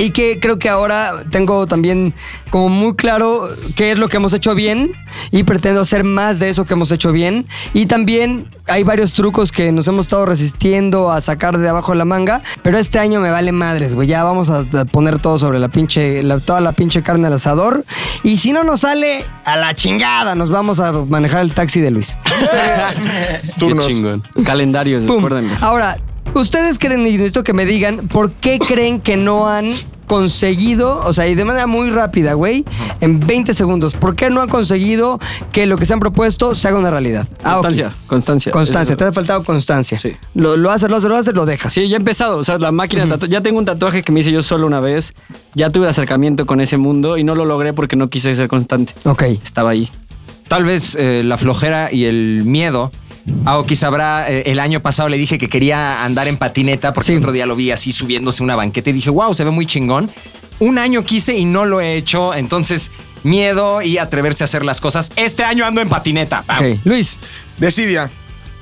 [0.00, 2.14] Y que creo que ahora tengo también
[2.50, 4.92] como muy claro qué es lo que hemos hecho bien
[5.30, 7.46] y pretendo hacer más de eso que hemos hecho bien.
[7.74, 11.98] Y también hay varios trucos que nos hemos estado resistiendo a sacar de abajo de
[11.98, 14.08] la manga, pero este año me vale madres, güey.
[14.08, 17.84] Ya vamos a poner todo sobre la pinche, la- toda la pinche carne al asador.
[18.22, 21.90] Y si no nos sale, a la chingada, nos vamos a manejar el taxi de
[21.90, 22.16] Luis.
[23.58, 24.22] Chingón.
[24.44, 25.04] Calendarios.
[25.60, 25.96] Ahora,
[26.34, 29.72] Ustedes creen, y necesito que me digan, ¿por qué creen que no han
[30.06, 32.64] conseguido, o sea, y de manera muy rápida, güey,
[33.00, 35.20] en 20 segundos, ¿por qué no han conseguido
[35.52, 37.28] que lo que se han propuesto se haga una realidad?
[37.44, 37.54] Ah.
[37.60, 38.52] Constancia, constancia.
[38.52, 39.98] Constancia, Eso- te ha faltado constancia.
[39.98, 40.12] Sí.
[40.34, 41.72] Lo, lo haces, lo haces, lo haces, lo dejas.
[41.72, 42.38] Sí, ya he empezado.
[42.38, 44.66] O sea, la máquina de tatu- Ya tengo un tatuaje que me hice yo solo
[44.66, 45.14] una vez.
[45.54, 48.94] Ya tuve acercamiento con ese mundo y no lo logré porque no quise ser constante.
[49.04, 49.22] Ok.
[49.22, 49.88] Estaba ahí.
[50.48, 52.90] Tal vez eh, la flojera y el miedo.
[53.44, 57.12] Aoki sabrá, eh, el año pasado le dije que quería andar en patineta porque Sí.
[57.12, 59.66] el otro día lo vi así subiéndose una banqueta y dije, wow, se ve muy
[59.66, 60.10] chingón.
[60.58, 62.90] Un año quise y no lo he hecho, entonces
[63.22, 65.10] miedo y atreverse a hacer las cosas.
[65.16, 66.44] Este año ando en patineta.
[66.84, 67.18] Luis.
[67.58, 68.10] Decidia.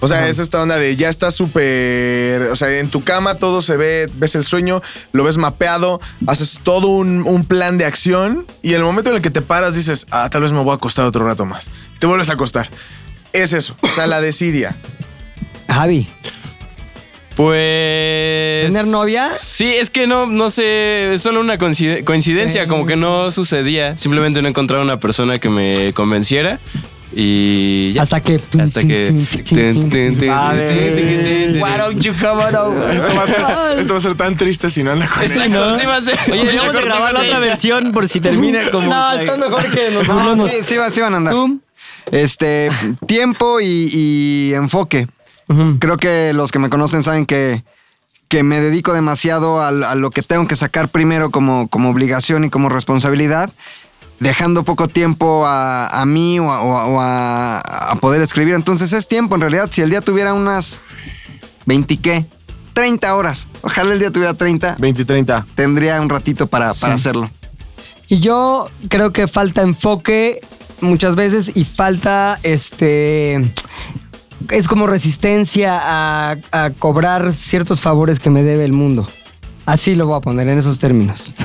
[0.01, 2.43] O sea, es esta onda de ya está súper.
[2.53, 4.81] O sea, en tu cama todo se ve, ves el sueño,
[5.13, 9.17] lo ves mapeado, haces todo un, un plan de acción y en el momento en
[9.17, 11.69] el que te paras dices, ah, tal vez me voy a acostar otro rato más.
[11.97, 12.71] Y te vuelves a acostar.
[13.33, 13.77] Es eso.
[13.81, 14.77] O sea, la decidia.
[15.69, 16.07] Javi.
[17.37, 18.67] Pues.
[18.67, 19.29] ¿Tener novia?
[19.31, 23.97] Sí, es que no, no sé, es solo una coincide- coincidencia, como que no sucedía.
[23.97, 26.59] Simplemente no encontraba una persona que me convenciera
[27.15, 28.03] y ya.
[28.03, 28.41] Hasta que.
[28.61, 29.13] Hasta que.
[31.63, 32.91] Why don't you come on over?
[32.97, 35.31] Esto va, a ser, esto va a ser tan triste si no anda con él.
[35.31, 36.19] Exacto, sí va a ser.
[36.31, 38.89] Oye, deberíamos de grabar la otra versión por si termina como.
[38.91, 41.35] No, está mejor que nos No, sí, sí van a andar.
[42.13, 42.71] Este,
[43.07, 45.09] tiempo y, y enfoque.
[45.79, 47.65] Creo que los que me conocen saben que,
[48.29, 52.45] que me dedico demasiado a, a lo que tengo que sacar primero como, como obligación
[52.45, 53.51] y como responsabilidad,
[54.21, 58.55] dejando poco tiempo a, a mí o, a, o a- o a- a poder escribir.
[58.55, 59.69] Entonces es tiempo, en realidad.
[59.71, 60.83] Si el día tuviera unas
[61.65, 62.27] 20 qué,
[62.75, 63.49] 30 horas.
[63.63, 64.77] Ojalá el día tuviera 30.
[64.79, 65.47] 20 y 30.
[65.55, 67.31] Tendría un ratito para, para hacerlo.
[68.09, 70.41] Y yo creo que falta enfoque
[70.81, 73.53] muchas veces y falta este.
[74.51, 79.09] Es como resistencia a, a cobrar ciertos favores que me debe el mundo.
[79.69, 81.35] Así lo voy a poner en esos términos.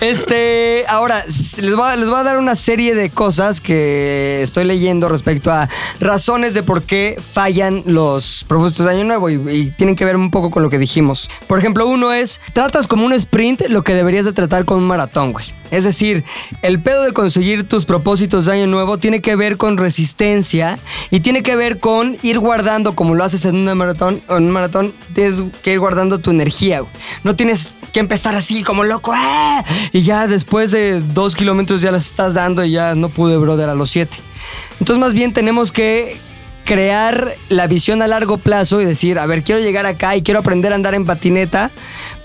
[0.00, 4.64] Este, ahora, les voy, a, les voy a dar una serie de cosas que estoy
[4.64, 9.70] leyendo respecto a razones de por qué fallan los propósitos de Año Nuevo y, y
[9.70, 11.28] tienen que ver un poco con lo que dijimos.
[11.46, 14.86] Por ejemplo, uno es, tratas como un sprint lo que deberías de tratar como un
[14.86, 15.46] maratón, güey.
[15.70, 16.24] Es decir,
[16.62, 20.78] el pedo de conseguir tus propósitos de Año Nuevo tiene que ver con resistencia
[21.10, 24.94] y tiene que ver con ir guardando, como lo haces en maratón, en un maratón,
[25.14, 26.82] tienes que ir guardando tu energía.
[27.24, 29.64] No tienes que empezar así como loco, ¡ah!
[29.92, 33.68] y ya después de dos kilómetros ya las estás dando y ya no pude, brother,
[33.68, 34.16] a los siete.
[34.80, 36.16] Entonces, más bien tenemos que
[36.68, 40.40] crear la visión a largo plazo y decir, a ver, quiero llegar acá y quiero
[40.40, 41.70] aprender a andar en patineta,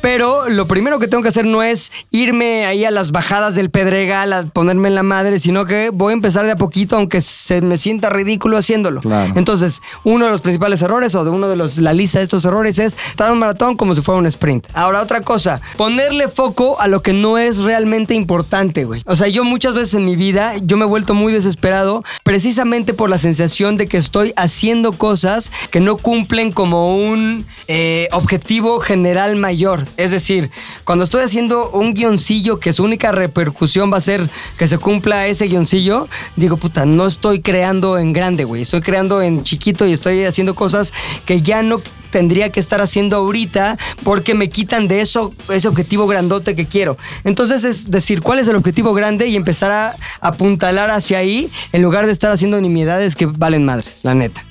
[0.03, 3.69] pero lo primero que tengo que hacer no es irme ahí a las bajadas del
[3.69, 7.21] Pedregal a ponerme en la madre, sino que voy a empezar de a poquito, aunque
[7.21, 8.99] se me sienta ridículo haciéndolo.
[9.35, 12.43] Entonces, uno de los principales errores o de uno de los la lista de estos
[12.43, 14.67] errores es dar un maratón como si fuera un sprint.
[14.73, 19.03] Ahora, otra cosa, ponerle foco a lo que no es realmente importante, güey.
[19.05, 22.93] O sea, yo muchas veces en mi vida, yo me he vuelto muy desesperado precisamente
[22.93, 28.81] por la sensación de que estoy haciendo cosas que no cumplen como un eh, objetivo
[28.81, 29.85] general mayor.
[29.97, 30.51] Es decir,
[30.83, 35.27] cuando estoy haciendo un guioncillo que su única repercusión va a ser que se cumpla
[35.27, 38.61] ese guioncillo, digo, puta, no estoy creando en grande, güey.
[38.61, 40.93] Estoy creando en chiquito y estoy haciendo cosas
[41.25, 41.81] que ya no
[42.13, 46.95] tendría que estar haciendo ahorita porque me quitan de eso ese objetivo grandote que quiero.
[47.23, 49.27] Entonces es decir, ¿cuál es el objetivo grande?
[49.27, 54.01] Y empezar a apuntalar hacia ahí en lugar de estar haciendo nimiedades que valen madres,
[54.03, 54.45] la neta.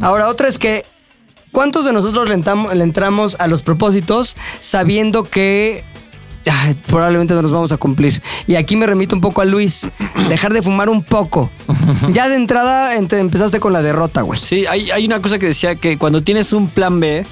[0.00, 0.84] Ahora, otra es que
[1.56, 5.84] ¿cuántos de nosotros le, entramos- le entramos a los propósitos sabiendo que
[6.86, 8.20] probablemente no los vamos a cumplir?
[8.46, 9.88] Y aquí me remito un poco a Luis,
[10.28, 11.50] dejar de fumar un poco.
[12.12, 14.38] Ya de entrada ent- empezaste con la derrota, güey.
[14.38, 17.24] Sí, hay, hay una cosa que decía que cuando tienes un plan B,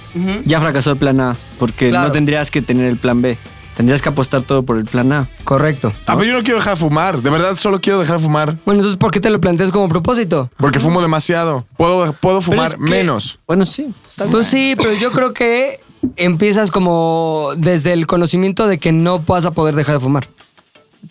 [0.47, 2.07] ya fracasó el plan A, porque Claro.
[2.09, 3.37] no tendrías que tener el plan B.
[3.77, 5.29] Tendrías que apostar todo por el plan A.
[5.45, 5.93] Correcto.
[6.07, 7.21] Ah, pero yo no quiero dejar de fumar.
[7.23, 8.57] De verdad, solo quiero dejar de fumar.
[8.65, 10.51] Bueno, entonces, ¿por qué te lo planteas como propósito?
[10.57, 11.67] Porque fumo demasiado.
[11.77, 13.39] Puedo, puedo fumar es que- menos.
[13.47, 13.89] Bueno, sí.
[14.09, 15.81] está Pues sí, pero yo creo que
[16.17, 20.29] empiezas como desde el conocimiento de que no vas a poder dejar de fumar.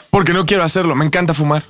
[0.09, 0.95] Porque no quiero hacerlo.
[0.95, 1.63] Me encanta fumar.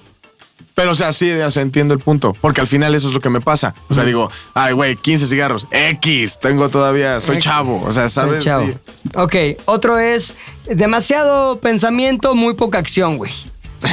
[0.76, 2.36] Pero, o sea, sí, o sea, entiendo el punto.
[2.42, 3.76] Porque al final eso es lo que me pasa.
[3.90, 5.68] O sea, digo, ay, güey, 15 cigarros.
[5.72, 6.40] X.
[6.42, 7.46] Tengo todavía, soy X.
[7.46, 7.82] chavo.
[7.84, 8.44] O sea, Soy ¿sabes?
[8.44, 8.68] chavo.
[8.68, 9.10] Sí.
[9.16, 10.36] Ok, otro es
[10.70, 13.32] demasiado pensamiento, muy poca acción, güey.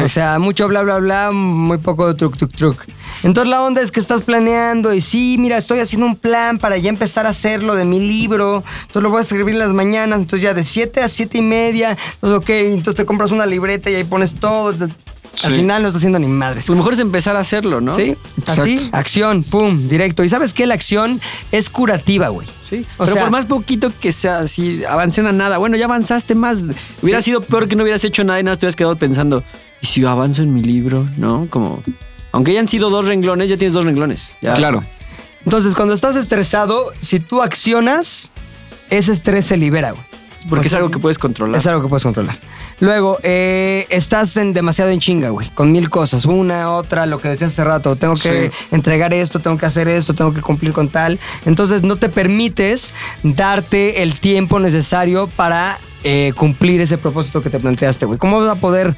[0.05, 2.85] O sea, mucho bla, bla, bla, muy poco truc, truc, truc.
[3.23, 6.79] Entonces la onda es que estás planeando y sí, mira, estoy haciendo un plan para
[6.79, 8.63] ya empezar a hacerlo de mi libro.
[8.83, 10.21] Entonces lo voy a escribir en las mañanas.
[10.21, 11.99] Entonces ya de 7 a 7 y media.
[12.15, 14.75] Entonces, ok, entonces te compras una libreta y ahí pones todo.
[15.45, 16.65] Al final no está haciendo ni madres.
[16.67, 17.95] Pues mejor es empezar a hacerlo, ¿no?
[17.95, 18.17] ¿Sí?
[18.47, 18.97] Así, Exacto.
[18.97, 20.25] acción, pum, directo.
[20.25, 20.67] Y sabes qué?
[20.67, 21.21] La acción
[21.53, 22.49] es curativa, güey.
[22.63, 22.85] Sí.
[22.99, 26.35] O Pero sea- por más poquito que sea, si avancé a nada, bueno, ya avanzaste
[26.35, 26.65] más.
[27.03, 29.43] Hubiera sido peor que no hubieras hecho nada y nada, te hubieras quedado pensando,
[29.81, 31.07] ¿y si avanzo en mi libro?
[31.17, 31.47] ¿No?
[31.49, 31.83] Como.
[32.33, 34.35] Aunque hayan sido dos renglones, ya tienes dos renglones.
[34.43, 34.55] Ya.
[34.55, 34.83] Claro.
[35.45, 38.31] Entonces, cuando estás estresado, si tú accionas,
[38.91, 40.05] ese estrés se libera, güey.
[40.49, 41.61] Porque es algo que puedes controlar.
[41.61, 42.39] Es algo que puedes controlar.
[42.81, 46.25] Luego, eh, estás en demasiado en chinga, güey, con mil cosas.
[46.25, 47.95] Una, otra, lo que decías hace rato.
[47.95, 51.21] Tengo que entregar esto, tengo que hacer esto, tengo que cumplir con tal.
[51.45, 57.61] Entonces, no te permites darte el tiempo necesario para eh, cumplir ese propósito que te
[57.61, 58.19] planteaste, güey.
[58.19, 58.97] ¿Cómo vas a poder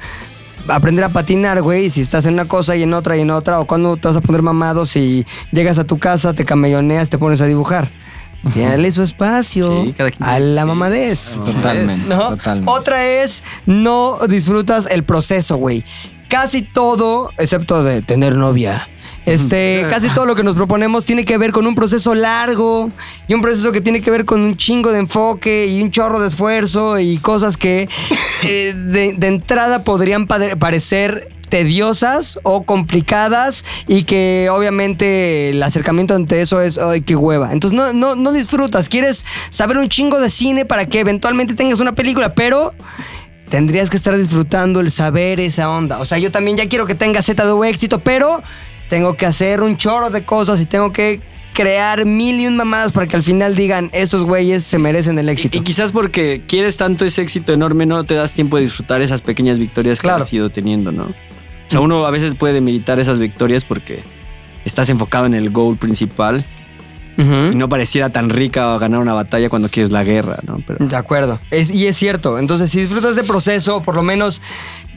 [0.69, 3.59] aprender a patinar, güey, si estás en una cosa y en otra y en otra?
[3.59, 7.17] ¿O cuándo te vas a poner mamado si llegas a tu casa, te camelloneas, te
[7.17, 7.91] pones a dibujar?
[8.43, 10.67] Dale su espacio Sí, cada quien a la sí.
[10.67, 11.39] mamadez.
[11.45, 12.29] Totalmente, ¿no?
[12.31, 12.71] totalmente.
[12.71, 15.83] Otra es no disfrutas el proceso, güey.
[16.27, 18.87] Casi todo, excepto de tener novia.
[19.25, 22.89] Este, casi todo lo que nos proponemos tiene que ver con un proceso largo
[23.29, 26.19] y un proceso que tiene que ver con un chingo de enfoque y un chorro
[26.19, 27.87] de esfuerzo y cosas que
[28.43, 36.15] eh, de, de entrada podrían pare- parecer tediosas o complicadas y que obviamente el acercamiento
[36.15, 37.53] ante eso es, ay, qué hueva.
[37.53, 41.79] Entonces no, no, no disfrutas, quieres saber un chingo de cine para que eventualmente tengas
[41.79, 42.73] una película, pero
[43.49, 45.99] tendrías que estar disfrutando el saber esa onda.
[45.99, 48.41] O sea, yo también ya quiero que tenga ZDU éxito, pero
[48.89, 51.21] tengo que hacer un chorro de cosas y tengo que
[51.53, 55.29] crear mil y un mamadas para que al final digan, esos güeyes se merecen el
[55.29, 55.55] éxito.
[55.55, 59.21] Y quizás porque quieres tanto ese éxito enorme, no te das tiempo de disfrutar esas
[59.21, 61.13] pequeñas victorias que has ido teniendo, ¿no?
[61.73, 64.03] Sea, uno a veces puede meditar esas victorias porque
[64.65, 66.45] estás enfocado en el goal principal
[67.15, 67.21] y
[67.55, 70.57] no pareciera tan rica ganar una batalla cuando quieres la guerra, ¿no?
[70.65, 71.39] Pero De acuerdo.
[71.51, 72.39] Es- y es cierto.
[72.39, 74.41] Entonces, si disfrutas de proceso, por lo menos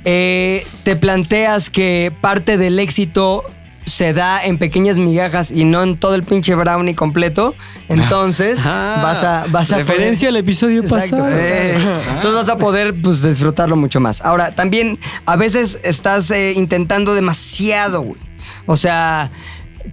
[0.04, 3.44] eh, te planteas que parte del éxito
[3.86, 7.54] se da en pequeñas migajas y no en todo el pinche brownie completo,
[7.88, 9.46] entonces Ah, vas a...
[9.48, 11.38] Vas a referencia poder- al episodio Exacto, pasado.
[11.38, 12.10] exacto.
[12.10, 14.20] Entonces vas a poder pues, disfrutarlo mucho más.
[14.22, 18.20] Ahora, también a veces estás eh, intentando demasiado, güey.
[18.66, 19.30] O sea,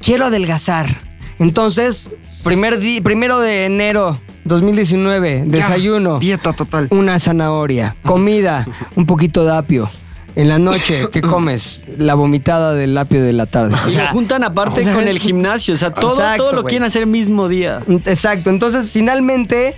[0.02, 1.02] quiero adelgazar.
[1.40, 2.10] Entonces,
[2.44, 6.88] primer primero de enero 2019, desayuno, Dieta total.
[6.90, 9.90] una zanahoria, comida, un poquito de apio.
[10.36, 11.86] En la noche, ¿qué comes?
[11.98, 13.76] La vomitada del apio de la tarde.
[13.76, 16.43] O Y lo sea, juntan aparte o sea, con el gimnasio, o sea, todo, Exacto,
[16.43, 17.82] todo lo quieren hacer el mismo día.
[18.06, 19.76] Exacto, entonces finalmente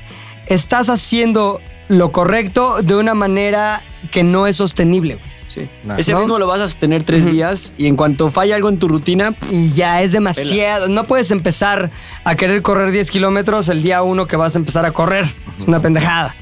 [0.48, 5.20] estás haciendo lo correcto de una manera que no es sostenible.
[5.48, 5.70] Sí.
[5.98, 6.20] Ese ¿No?
[6.22, 9.36] ritmo lo vas a sostener tres días y en cuanto falla algo en tu rutina,
[9.52, 10.88] Y ya es demasiado.
[10.90, 11.92] No puedes empezar
[12.24, 15.26] a querer correr 10 kilómetros el día uno que vas a empezar a correr.
[15.60, 16.36] Es una pendejada.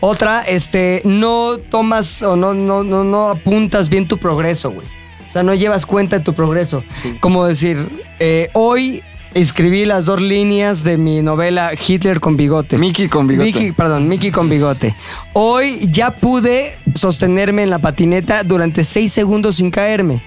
[0.00, 4.86] Otra, este, no tomas o no, no, no, no apuntas bien tu progreso, güey.
[5.28, 6.82] O sea, no llevas cuenta de tu progreso.
[7.20, 9.02] Como decir, eh, hoy
[9.34, 12.78] escribí las dos líneas de mi novela Hitler con bigote.
[12.78, 13.46] Mickey con bigote.
[13.46, 14.94] Mickey, perdón, Mickey con bigote.
[15.32, 20.22] Hoy ya pude sostenerme en la patineta durante 6 segundos sin caerme.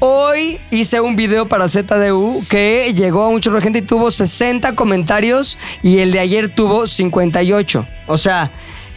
[0.00, 4.10] Hoy hice un video para ZDU que llegó a un chorro de gente y tuvo
[4.10, 7.86] 60 comentarios y el de ayer tuvo 58.
[8.06, 8.50] O sea,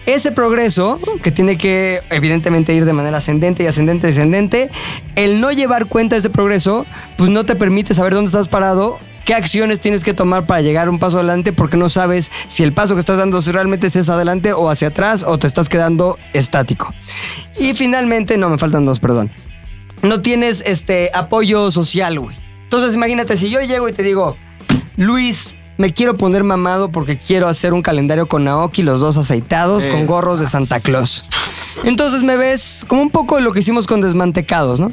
[0.06, 4.70] ese progreso, que tiene que evidentemente ir de manera ascendente y ascendente y ascendente,
[5.16, 6.86] el no llevar cuenta de ese progreso,
[7.18, 9.00] pues no te permite saber dónde estás parado.
[9.26, 11.54] ¿Qué acciones tienes que tomar para llegar un paso adelante?
[11.54, 15.24] Porque no sabes si el paso que estás dando realmente es adelante o hacia atrás
[15.26, 16.92] o te estás quedando estático.
[17.60, 19.32] Y finalmente, no, me faltan dos, perdón
[20.02, 22.36] no tienes este apoyo social, güey.
[22.64, 24.38] Entonces, imagínate, si yo llego y te digo,
[24.96, 29.84] Luis, me quiero poner mamado porque quiero hacer un calendario con Naoki, los dos aceitados,
[29.88, 31.24] con gorros de Santa Claus.
[31.84, 34.92] Entonces me ves como un poco lo que hicimos con desmantecados, ¿no?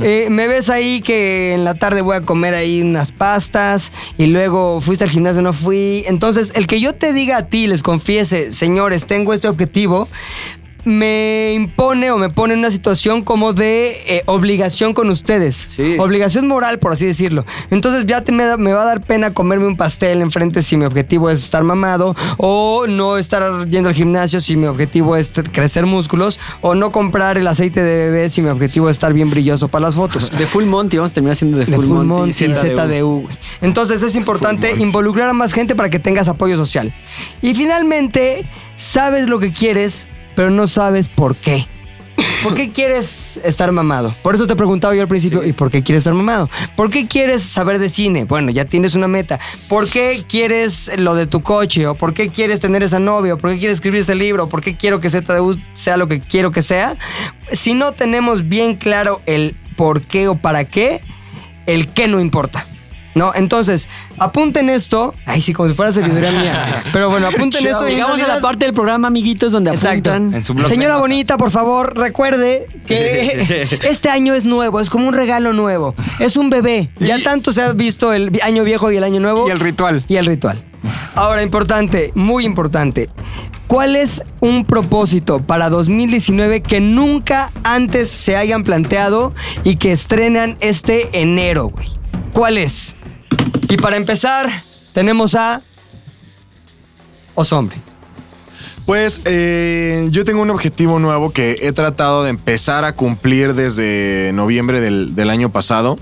[0.00, 4.26] Eh, me ves ahí que en la tarde voy a comer ahí unas pastas y
[4.26, 6.04] luego fuiste al gimnasio, no fui.
[6.06, 10.08] Entonces, el que yo te diga a ti, les confiese, señores, tengo este objetivo,
[10.84, 15.56] me impone o me pone en una situación como de eh, obligación con ustedes.
[15.56, 15.96] Sí.
[15.98, 17.44] Obligación moral, por así decirlo.
[17.70, 20.76] Entonces ya te- me, da- me va a dar pena comerme un pastel enfrente si
[20.76, 25.32] mi objetivo es estar mamado, o no estar yendo al gimnasio si mi objetivo es
[25.52, 29.30] crecer músculos, o no comprar el aceite de bebé si mi objetivo es estar bien
[29.30, 30.30] brilloso para las fotos.
[30.30, 33.28] de Full Monty, vamos a terminar siendo de De Full, Full Monty, Monty y ZDU.
[33.60, 36.92] Entonces es importante involucrar a más gente para que tengas apoyo social.
[37.42, 40.06] Y finalmente, sabes lo que quieres,
[40.40, 41.66] pero no sabes por qué.
[42.42, 44.14] ¿por qué quieres estar mamado?
[44.22, 46.48] Por eso te preguntaba yo al principio, ¿y por qué quieres estar mamado?
[46.76, 48.24] ¿Por qué quieres saber de cine?
[48.24, 49.38] Bueno, ya tienes una meta.
[49.68, 51.86] ¿Por qué quieres lo de tu coche?
[51.86, 53.34] ¿O por qué quieres tener esa novia?
[53.34, 54.44] ¿O por qué quieres escribir ese libro?
[54.44, 56.96] ¿O por qué quiero que ZDU sea lo que quiero que sea?
[57.52, 61.02] Si no tenemos bien claro el por qué o para qué,
[61.66, 62.66] el qué no importa.
[63.20, 63.32] ¿No?
[63.34, 65.14] Entonces, apunten esto.
[65.26, 66.84] Ay, sí, como si fuera sabiduría mía.
[66.94, 67.86] Pero bueno, apunten esto.
[67.86, 70.10] y Llegamos a la parte del programa, amiguitos, donde Exacto.
[70.10, 70.38] apuntan.
[70.38, 75.06] En su blog Señora bonita, por favor, recuerde que este año es nuevo, es como
[75.06, 75.94] un regalo nuevo.
[76.18, 76.88] Es un bebé.
[76.98, 79.46] Ya tanto se ha visto el año viejo y el año nuevo.
[79.46, 80.02] Y el ritual.
[80.08, 80.64] Y el ritual.
[81.14, 83.10] Ahora, importante, muy importante.
[83.66, 90.56] ¿Cuál es un propósito para 2019 que nunca antes se hayan planteado y que estrenan
[90.60, 91.86] este enero, güey?
[92.32, 92.96] ¿Cuál es?
[93.70, 95.62] Y para empezar, tenemos a
[97.36, 97.78] Osombre.
[98.84, 104.32] Pues eh, yo tengo un objetivo nuevo que he tratado de empezar a cumplir desde
[104.34, 105.96] noviembre del, del año pasado.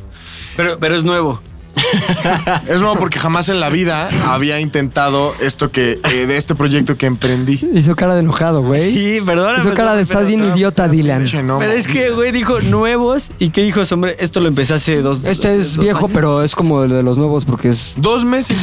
[0.57, 1.43] Pero, pero es nuevo.
[2.69, 6.97] Es nuevo porque jamás en la vida había intentado esto que eh, de este proyecto
[6.97, 7.61] que emprendí.
[7.75, 8.93] Hizo cara de enojado, güey.
[8.95, 9.65] Sí, perdóname.
[9.65, 11.19] Hizo cara de estás bien pero- idiota, Dylan.
[11.19, 11.59] Pinche no.
[11.59, 13.31] Pero es que, güey, dijo nuevos.
[13.39, 14.17] ¿Y qué dijo, hombre?
[14.19, 16.11] Esto lo empecé hace dos Este es dos viejo, años.
[16.15, 17.95] pero es como el de los nuevos porque es.
[17.97, 18.59] Dos meses.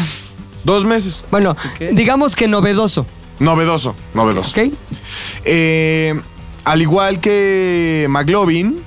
[0.64, 1.26] Dos meses.
[1.32, 1.56] Bueno,
[1.92, 3.06] digamos que novedoso,
[3.40, 4.50] Novedoso, novedoso.
[4.60, 4.74] ¿ok?
[5.44, 6.20] Eh,
[6.64, 8.80] al igual que McLovin,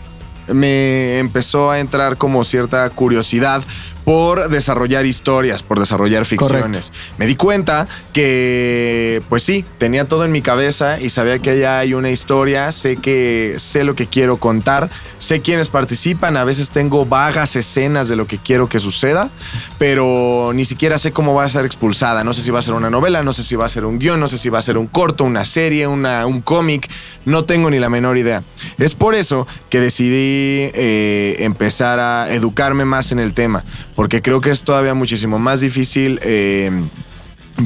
[0.49, 3.63] me empezó a entrar como cierta curiosidad
[4.05, 6.93] por desarrollar historias, por desarrollar ficciones.
[7.19, 11.79] Me di cuenta que, pues sí, tenía todo en mi cabeza y sabía que allá
[11.79, 14.89] hay una historia, sé que sé lo que quiero contar,
[15.19, 19.31] sé quiénes participan, a veces tengo vagas escenas de lo que quiero que suceda,
[19.79, 22.25] pero ni siquiera sé cómo va a ser expulsada.
[22.25, 23.99] No sé si va a ser una novela, no sé si va a ser un
[23.99, 26.89] guion, no sé si va a ser un corto, una serie, una, un cómic,
[27.25, 28.43] no tengo ni la menor idea.
[28.79, 33.65] Es por eso que decidí eh, empezar a educarme más en el tema,
[33.99, 36.21] porque creo que es todavía muchísimo más difícil.
[36.23, 36.71] eh,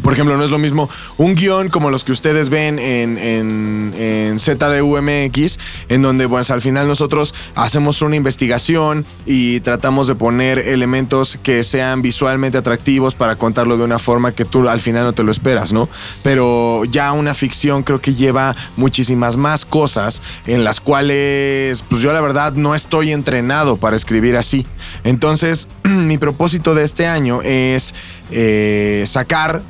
[0.01, 0.88] por ejemplo, no es lo mismo
[1.18, 6.62] un guion como los que ustedes ven en, en, en ZDUMX, en donde pues, al
[6.62, 13.36] final nosotros hacemos una investigación y tratamos de poner elementos que sean visualmente atractivos para
[13.36, 15.88] contarlo de una forma que tú al final no te lo esperas, ¿no?
[16.22, 22.12] Pero ya una ficción creo que lleva muchísimas más cosas en las cuales, pues yo
[22.12, 24.66] la verdad no estoy entrenado para escribir así.
[25.05, 27.95] Entonces, mi propósito de este año es
[28.30, 29.62] eh, sacar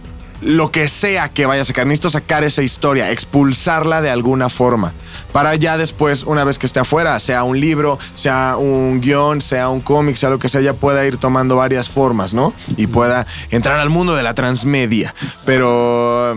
[0.43, 1.87] lo que sea que vaya a sacar.
[1.87, 4.93] Necesito sacar esa historia, expulsarla de alguna forma.
[5.33, 9.69] Para ya después, una vez que esté afuera, sea un libro, sea un guion, sea
[9.69, 12.53] un cómic, sea lo que sea, ya pueda ir tomando varias formas, ¿no?
[12.77, 15.15] Y pueda entrar al mundo de la transmedia.
[15.45, 16.37] Pero.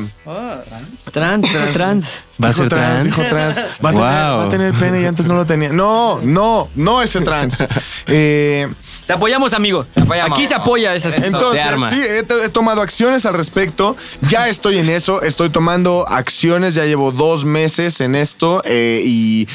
[1.11, 2.21] Trans, trans.
[2.43, 3.05] ¿Va a ser trans?
[3.05, 3.57] Dijo trans.
[3.83, 4.37] Va a, tener, Wow.
[4.37, 5.69] va a tener pene y antes no lo tenía.
[5.69, 7.63] No, no, no ese trans.
[8.07, 8.67] Eh,
[9.07, 9.85] Te apoyamos, amigo.
[9.95, 10.31] apoyamos.
[10.37, 11.25] Aquí se apoya esas Eso.
[11.27, 11.89] entonces, se arma.
[11.89, 13.95] sí, he tomado acciones al respecto.
[14.29, 15.21] Ya estoy en eso.
[15.21, 16.73] Estoy tomando acciones.
[16.75, 18.61] Ya llevo dos meses en esto.
[18.65, 19.47] eh, y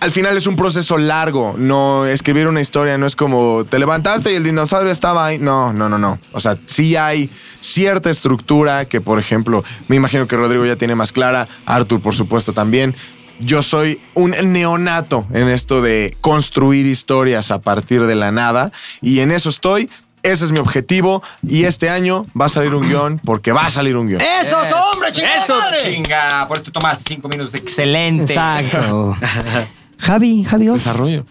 [0.00, 1.54] al final es un proceso largo.
[1.58, 5.38] No escribir una historia no es como te levantaste y el dinosaurio estaba ahí.
[5.38, 6.18] No, no, no, no.
[6.32, 7.30] O sea, sí hay
[7.60, 11.48] cierta estructura que, por ejemplo, me imagino que Rodrigo ya tiene más clara.
[11.66, 12.94] Arthur, por supuesto, también.
[13.40, 18.70] Yo soy un neonato en esto de construir historias a partir de la nada
[19.00, 19.90] y en eso estoy.
[20.22, 23.70] Ese es mi objetivo y este año va a salir un guion porque va a
[23.70, 24.20] salir un guion.
[24.20, 25.78] ¡Esos hombres, chingada Eso, madre!
[25.82, 26.46] chinga.
[26.46, 27.54] Por eso tomaste cinco minutos.
[27.54, 28.34] Excelente.
[28.34, 29.16] Exacto.
[29.98, 30.68] Javi, Javi.
[30.68, 30.76] Oz.
[30.78, 31.24] Desarrollo.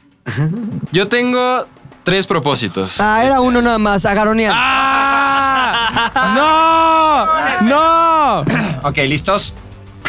[0.92, 1.68] Yo tengo
[2.04, 3.00] tres propósitos.
[3.00, 4.56] Ah, era uno nada más, agaronear.
[6.36, 7.26] ¡No!
[7.62, 8.42] ¡No!
[8.84, 9.54] Ok, ¿listos?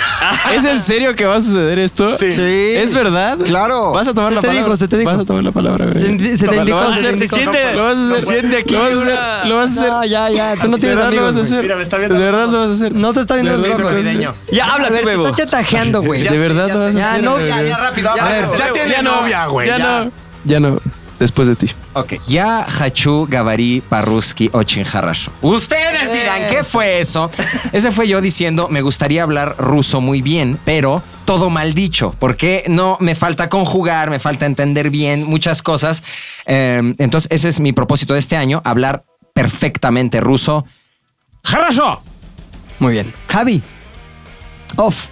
[0.54, 2.16] ¿Es en serio que va a suceder esto?
[2.18, 2.32] Sí.
[2.32, 2.42] Sí.
[2.42, 3.38] ¿Es verdad?
[3.44, 3.92] Claro.
[3.92, 4.64] Vas a tomar Se la te palabra.
[4.64, 5.10] dijo, se te dijo.
[5.10, 5.98] Vas a tomar la palabra, güey.
[5.98, 7.28] Se te- se te Lo- indicó, Lo vas a se hacer.
[7.28, 7.72] siente.
[7.74, 8.20] Lo vas a hacer.
[8.20, 9.48] Se siente aquí Lo vas a hacer.
[9.48, 9.90] Lo vas a hacer.
[9.92, 10.54] No, ya, ya.
[10.56, 12.08] Tú no ¿De tienes verdad lo vas amigos, a hacer?
[12.08, 12.94] ¿De verdad lo vas a hacer?
[12.94, 13.92] No te está viendo ¿De los ojos.
[14.50, 15.28] Ya, A háblate, ver, te bebo.
[15.28, 16.22] está chatajeando, güey.
[16.22, 17.22] ¿De verdad lo vas a Ya, hacer?
[17.24, 17.48] no, güey?
[17.48, 18.10] ya, ya, rápido.
[18.58, 19.66] Ya tiene novia, güey.
[19.68, 20.10] Ya no.
[20.44, 20.78] Ya no.
[21.20, 21.66] Después de ti.
[21.92, 22.14] Ok.
[22.26, 25.30] Ya Hachu Gabarí Parruski Ochinjarrasho.
[25.42, 27.30] Ustedes dirán, ¿qué fue eso?
[27.72, 32.64] Ese fue yo diciendo, me gustaría hablar ruso muy bien, pero todo mal dicho, porque
[32.68, 36.02] no me falta conjugar, me falta entender bien muchas cosas.
[36.46, 39.04] Eh, entonces, ese es mi propósito de este año, hablar
[39.34, 40.64] perfectamente ruso.
[41.44, 42.00] ¡Jarrasho!
[42.78, 43.12] Muy bien.
[43.28, 43.62] Javi.
[44.76, 45.08] Off.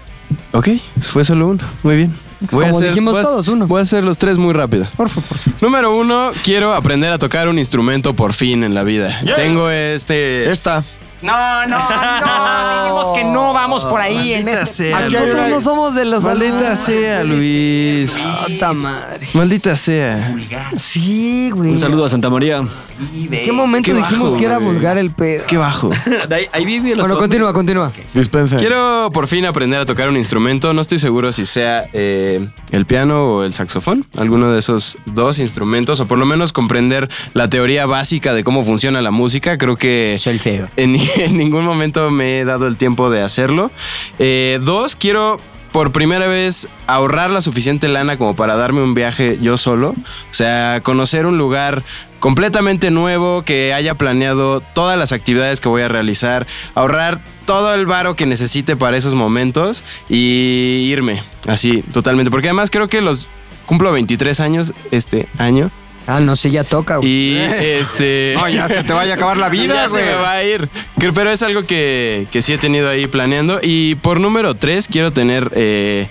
[0.53, 0.69] Ok,
[1.03, 1.65] fue solo uno.
[1.83, 2.28] Muy bien.
[2.51, 3.67] Como dijimos voy a- todos, uno.
[3.67, 4.87] Voy a hacer los tres muy rápido.
[4.97, 5.63] Por favor, por favor.
[5.63, 9.21] Número uno, quiero aprender a tocar un instrumento por fin en la vida.
[9.35, 10.51] Tengo este.
[10.51, 10.85] Esta.
[11.21, 12.83] No, no, no.
[12.83, 14.91] Dijimos que no vamos por ahí en Maldita este.
[14.91, 18.25] sea, Nosotros no somos de los Maldita sea, Luis.
[18.47, 19.27] Puta madre.
[19.35, 20.35] Maldita sea.
[20.77, 21.73] Sí, güey.
[21.73, 22.59] Un saludo a Santa María.
[22.59, 24.67] ¿En qué momento Qué dijimos bajo, que era güey.
[24.69, 25.45] vulgar el pedo?
[25.47, 25.91] Qué bajo.
[26.29, 27.93] De ahí, ahí vive los Bueno, continúa, continúa.
[28.15, 28.57] Dispensa.
[28.57, 30.73] Quiero por fin aprender a tocar un instrumento.
[30.73, 35.39] No estoy seguro si sea eh, el piano o el saxofón, alguno de esos dos
[35.39, 39.59] instrumentos, o por lo menos comprender la teoría básica de cómo funciona la música.
[39.59, 40.69] Creo que Soy feo.
[40.77, 43.71] en, en ningún momento me he dado el tiempo de hacerlo.
[44.19, 45.39] Eh, dos, quiero
[45.73, 49.91] por primera vez ahorrar la suficiente lana como para darme un viaje yo solo.
[49.91, 51.83] O sea, conocer un lugar
[52.21, 57.87] completamente nuevo, que haya planeado todas las actividades que voy a realizar, ahorrar todo el
[57.87, 62.31] varo que necesite para esos momentos y irme así totalmente.
[62.31, 63.29] Porque además creo que los
[63.67, 65.71] cumplo 23 años este año
[66.11, 67.11] Ah, no, sí, ya toca, güey.
[67.11, 68.33] y este...
[68.39, 70.07] No, ya se te vaya a acabar la vida, ya se güey.
[70.07, 70.71] me va a ir.
[70.97, 73.61] Pero es algo que, que sí he tenido ahí planeando.
[73.63, 76.09] Y por número tres, quiero tener eh,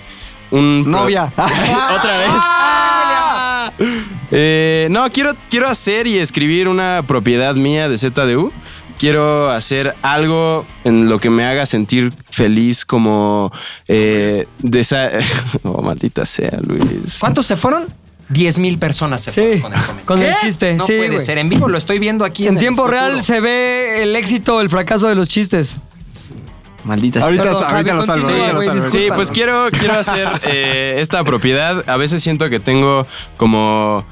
[0.52, 0.88] un...
[0.88, 1.24] Novia.
[1.36, 2.16] Otra
[3.76, 3.88] vez.
[4.30, 8.52] Eh, no, quiero, quiero hacer y escribir una propiedad mía de ZDU.
[9.00, 13.50] Quiero hacer algo en lo que me haga sentir feliz como...
[13.88, 15.10] Eh, de esa...
[15.64, 17.18] oh, maldita sea, Luis.
[17.18, 17.88] ¿Cuántos se fueron?
[18.30, 20.06] 10 mil personas se Sí, fueron con el comentario.
[20.06, 20.36] con el ¿Qué?
[20.42, 21.38] chiste, No sí, puede ser.
[21.38, 22.46] En vivo lo estoy viendo aquí.
[22.46, 25.78] En el tiempo real se ve el éxito o el fracaso de los chistes.
[26.84, 27.26] Maldita sea.
[27.26, 28.28] Ahorita, Perdón, ahorita lo salvo.
[28.28, 28.88] ahorita lo.
[28.88, 31.84] Sí, pues quiero, quiero hacer eh, esta propiedad.
[31.88, 33.06] A veces siento que tengo
[33.36, 34.04] como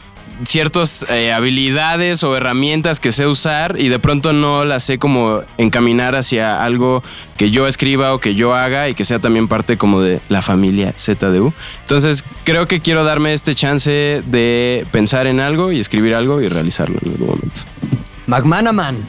[0.45, 5.43] ciertas eh, habilidades o herramientas que sé usar y de pronto no las sé como
[5.57, 7.03] encaminar hacia algo
[7.37, 10.43] que yo escriba o que yo haga y que sea también parte como de la
[10.43, 11.53] familia ZDU.
[11.82, 16.49] Entonces creo que quiero darme este chance de pensar en algo y escribir algo y
[16.49, 17.61] realizarlo en algún momento.
[18.26, 19.09] McManaman.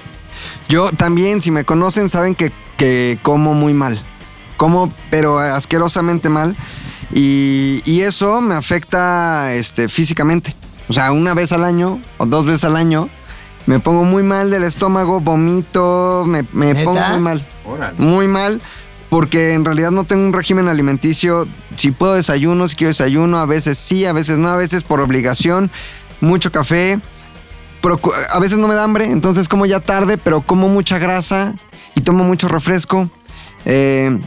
[0.70, 4.04] Yo también, si me conocen, saben que, que como muy mal.
[4.58, 6.56] Como, pero asquerosamente mal.
[7.14, 10.56] Y, y eso me afecta este, físicamente.
[10.90, 13.10] O sea, una vez al año o dos veces al año
[13.66, 17.46] me pongo muy mal del estómago, vomito, me, me pongo muy mal.
[17.98, 18.62] Muy mal.
[19.10, 21.48] Porque en realidad no tengo un régimen alimenticio.
[21.76, 25.00] Si puedo desayuno, si quiero desayuno, a veces sí, a veces no, a veces por
[25.02, 25.72] obligación.
[26.20, 27.00] Mucho café
[27.82, 31.56] procu- a veces no me da hambre, entonces como ya tarde, pero como mucha grasa
[31.96, 33.10] y tomo mucho refresco.
[33.66, 34.20] Eh,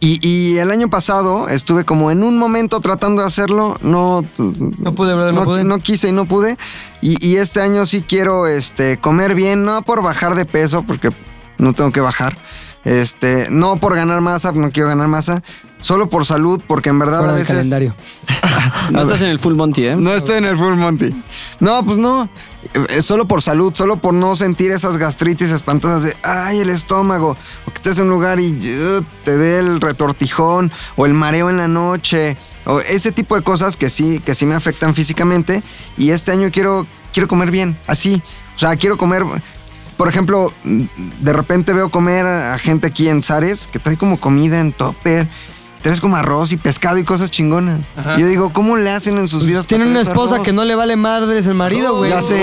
[0.00, 4.22] y, y el año pasado estuve como en un momento tratando de hacerlo, no...
[4.36, 5.64] No pude, brother, no pude.
[5.64, 6.56] no quise y no pude.
[7.00, 11.10] Y, y este año sí quiero este, comer bien, no por bajar de peso, porque
[11.58, 12.36] no tengo que bajar.
[12.84, 15.42] Este, no por ganar masa, no quiero ganar masa,
[15.78, 17.56] solo por salud, porque en verdad Fuera a del veces...
[17.56, 17.94] calendario.
[18.90, 19.96] No estás en el full Monty, ¿eh?
[19.96, 21.10] No estoy en el Full Monty.
[21.60, 22.28] No, pues no.
[22.88, 27.36] Es solo por salud, solo por no sentir esas gastritis espantosas de, ay, el estómago.
[27.66, 31.50] O que estés en un lugar y uh, te dé el retortijón o el mareo
[31.50, 32.36] en la noche.
[32.64, 35.62] O ese tipo de cosas que sí, que sí me afectan físicamente.
[35.96, 38.22] Y este año quiero, quiero comer bien, así.
[38.54, 39.24] O sea, quiero comer...
[39.96, 44.60] Por ejemplo, de repente veo comer a gente aquí en Zares que trae como comida
[44.60, 45.28] en topper.
[45.82, 47.80] Traes como arroz y pescado y cosas chingonas.
[48.16, 49.64] Y yo digo, ¿cómo le hacen en sus vidas?
[49.64, 50.44] para Tienen una esposa arroz?
[50.46, 52.10] que no le vale madres el marido, güey.
[52.10, 52.38] Ya sé.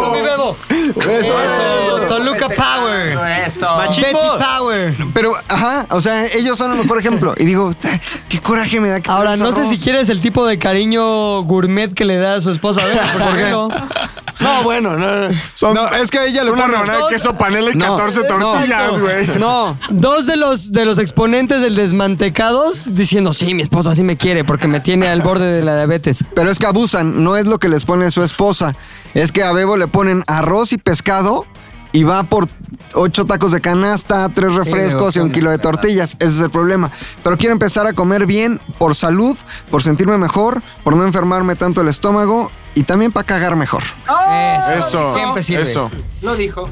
[0.00, 0.56] No, mi bebo.
[0.68, 2.06] Eso.
[2.08, 3.18] Toluca Power.
[3.46, 3.66] Eso.
[3.78, 4.02] Betty
[4.38, 4.94] Power.
[5.14, 7.34] Pero, ajá, o sea, ellos son el mejor ejemplo.
[7.38, 7.88] Y digo, "Ta,
[8.28, 9.70] qué coraje me da que Ahora, no sé arroz".
[9.70, 12.82] si quieres el tipo de cariño gourmet que le da a su esposa.
[12.82, 13.68] A ver, por ejemplo.
[14.40, 15.34] No, bueno, no, no.
[15.54, 17.74] Son- No, es que a ella Es le una pone rebanada de queso panela y
[17.74, 19.26] No, 14 no, tortillas, güey.
[19.38, 24.16] No, Dos de los, de los exponentes del desmantecados diciendo, sí, mi esposa sí me
[24.16, 26.24] quiere porque me tiene al borde de la diabetes.
[26.34, 27.24] pero es que abusan.
[27.24, 28.74] No es lo que les pone su esposa.
[29.14, 31.44] Es que a Bebo le ponen arroz y pescado
[31.92, 32.48] y va por
[32.94, 36.16] ocho tacos de canasta, tres refrescos y un kilo de tortillas.
[36.20, 36.90] Ese es el problema.
[37.22, 39.36] Pero quiero empezar a comer bien por salud,
[39.70, 43.82] por sentirme mejor, por no enfermarme tanto el estómago y también para cagar mejor.
[44.04, 44.74] Eso.
[44.78, 45.14] Eso.
[45.14, 45.62] Siempre sirve.
[45.62, 45.90] Eso.
[46.20, 46.68] Lo dijo.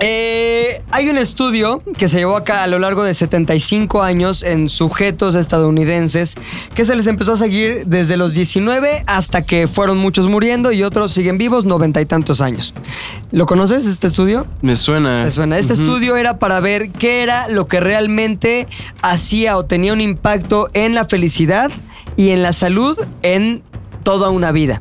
[0.00, 4.68] Eh, hay un estudio que se llevó acá a lo largo de 75 años en
[4.68, 6.36] sujetos estadounidenses
[6.72, 10.84] que se les empezó a seguir desde los 19 hasta que fueron muchos muriendo y
[10.84, 12.74] otros siguen vivos noventa y tantos años.
[13.32, 14.46] ¿Lo conoces este estudio?
[14.62, 15.24] Me suena.
[15.24, 15.58] ¿Te suena?
[15.58, 15.82] Este Ujú.
[15.82, 18.68] estudio era para ver qué era lo que realmente
[19.02, 21.72] hacía o tenía un impacto en la felicidad
[22.14, 23.64] y en la salud en
[24.04, 24.80] toda una vida.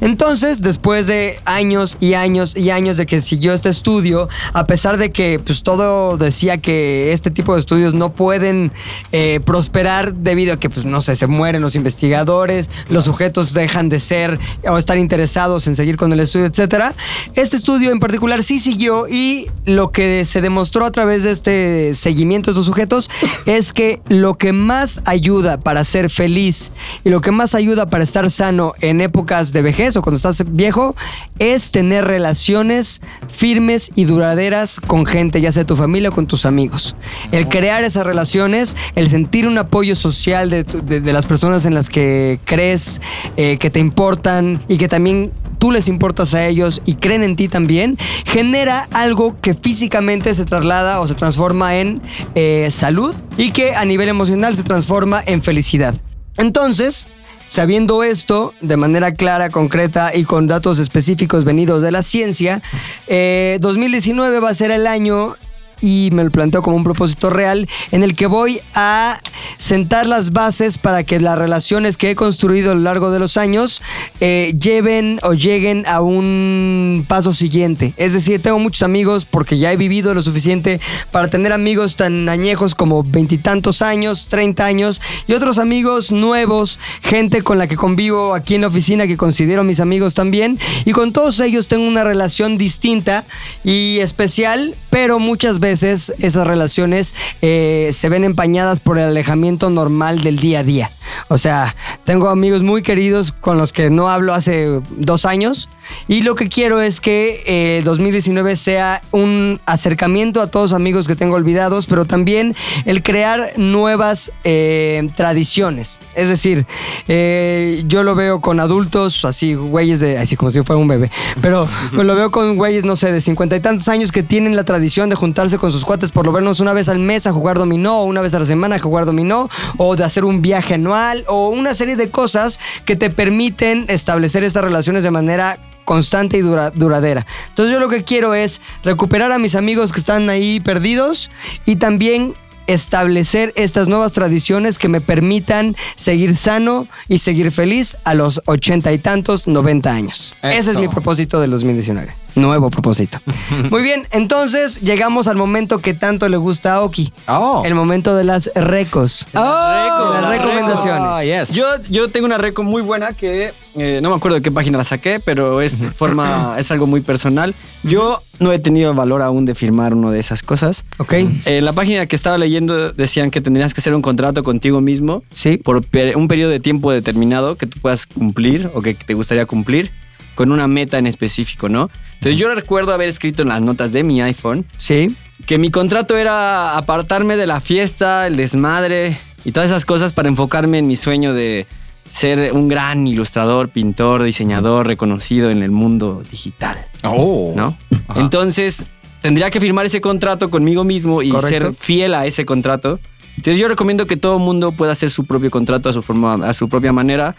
[0.00, 4.96] Entonces, después de años y años y años de que siguió este estudio, a pesar
[4.96, 8.72] de que pues todo decía que este tipo de estudios no pueden
[9.12, 13.88] eh, prosperar debido a que, pues no sé, se mueren los investigadores, los sujetos dejan
[13.88, 14.38] de ser
[14.68, 16.94] o estar interesados en seguir con el estudio, etcétera.
[17.34, 21.94] Este estudio en particular sí siguió y lo que se demostró a través de este
[21.94, 23.10] seguimiento de estos sujetos
[23.46, 26.72] es que lo que más ayuda para ser feliz
[27.04, 30.42] y lo que más ayuda para estar sano en épocas de vejez o cuando estás
[30.50, 30.94] viejo
[31.38, 36.46] es tener relaciones firmes y duraderas con gente, ya sea tu familia o con tus
[36.46, 36.96] amigos.
[37.32, 41.88] El crear esas relaciones, el sentir un apoyo social de- de las personas en las
[41.90, 43.00] que crees
[43.36, 47.34] eh, que te importan y que también tú les importas a ellos y creen en
[47.34, 52.00] ti también, genera algo que físicamente se traslada o se transforma en
[52.36, 55.94] eh, salud y que a nivel emocional se transforma en felicidad.
[56.36, 57.08] Entonces,
[57.48, 62.62] sabiendo esto de manera clara, concreta y con datos específicos venidos de la ciencia,
[63.06, 65.36] eh, 2019 va a ser el año
[65.80, 69.20] y me lo planteo como un propósito real en el que voy a
[69.56, 73.36] sentar las bases para que las relaciones que he construido a lo largo de los
[73.36, 73.82] años
[74.20, 77.94] eh, lleven o lleguen a un paso siguiente.
[77.96, 82.28] Es decir, tengo muchos amigos porque ya he vivido lo suficiente para tener amigos tan
[82.28, 88.34] añejos como veintitantos años, 30 años y otros amigos nuevos, gente con la que convivo
[88.34, 92.04] aquí en la oficina que considero mis amigos también y con todos ellos tengo una
[92.04, 93.24] relación distinta
[93.64, 100.22] y especial, pero muchas veces esas relaciones eh, se ven empañadas por el alejamiento normal
[100.22, 100.90] del día a día.
[101.28, 105.68] O sea, tengo amigos muy queridos con los que no hablo hace dos años
[106.06, 111.16] y lo que quiero es que eh, 2019 sea un acercamiento a todos amigos que
[111.16, 112.54] tengo olvidados, pero también
[112.84, 115.98] el crear nuevas eh, tradiciones.
[116.14, 116.66] Es decir,
[117.08, 120.88] eh, yo lo veo con adultos, así, güeyes de, así como si yo fuera un
[120.88, 121.10] bebé,
[121.40, 124.56] pero pues, lo veo con güeyes, no sé, de cincuenta y tantos años que tienen
[124.56, 127.32] la tradición de juntarse con sus cuates por lo menos una vez al mes a
[127.32, 130.42] jugar dominó, o una vez a la semana a jugar dominó, o de hacer un
[130.42, 135.58] viaje anual, o una serie de cosas que te permiten establecer estas relaciones de manera
[135.84, 137.26] constante y dura- duradera.
[137.48, 141.30] Entonces yo lo que quiero es recuperar a mis amigos que están ahí perdidos
[141.64, 142.34] y también
[142.66, 148.92] establecer estas nuevas tradiciones que me permitan seguir sano y seguir feliz a los ochenta
[148.92, 150.34] y tantos, noventa años.
[150.42, 150.78] Ese es Eso.
[150.80, 152.12] mi propósito del 2019.
[152.38, 153.18] Nuevo propósito.
[153.70, 157.12] Muy bien, entonces llegamos al momento que tanto le gusta a Oki.
[157.26, 157.62] Oh.
[157.64, 159.26] El momento de las recos.
[159.32, 161.10] reco, de las las recomendaciones.
[161.12, 161.54] Oh, yes.
[161.54, 164.78] Yo, yo tengo una reco muy buena que eh, no me acuerdo de qué página
[164.78, 167.54] la saqué, pero es forma, es algo muy personal.
[167.82, 170.84] Yo no he tenido el valor aún de firmar una de esas cosas.
[170.98, 171.14] ¿Ok?
[171.44, 175.22] En la página que estaba leyendo decían que tendrías que hacer un contrato contigo mismo
[175.32, 175.56] Sí.
[175.58, 175.84] por
[176.14, 179.90] un periodo de tiempo determinado que tú puedas cumplir o que te gustaría cumplir
[180.38, 181.90] con una meta en específico, ¿no?
[182.14, 185.12] Entonces yo recuerdo haber escrito en las notas de mi iPhone Sí.
[185.46, 190.28] que mi contrato era apartarme de la fiesta, el desmadre y todas esas cosas para
[190.28, 191.66] enfocarme en mi sueño de
[192.08, 197.52] ser un gran ilustrador, pintor, diseñador reconocido en el mundo digital, Oh.
[197.56, 197.76] ¿no?
[198.06, 198.20] Ajá.
[198.20, 198.84] Entonces,
[199.20, 201.48] tendría que firmar ese contrato conmigo mismo y Correcto.
[201.72, 203.00] ser fiel a ese contrato.
[203.36, 206.52] Entonces, yo recomiendo que todo mundo pueda hacer su propio contrato a su forma, a
[206.54, 207.34] su propia manera.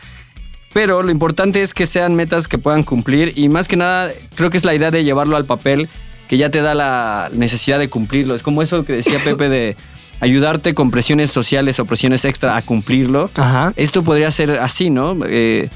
[0.74, 4.49] Pero lo importante es que sean metas que puedan cumplir y más que nada creo
[4.49, 5.89] que es la idea de llevarlo al papel
[6.28, 8.36] que ya te da la necesidad de cumplirlo.
[8.36, 9.76] Es como eso que decía Pepe de
[10.20, 13.30] ayudarte con presiones sociales o presiones extra a cumplirlo.
[13.36, 13.74] Ajá.
[13.78, 15.17] Esto podría ser así, ¿no?
[15.26, 15.70] Eh,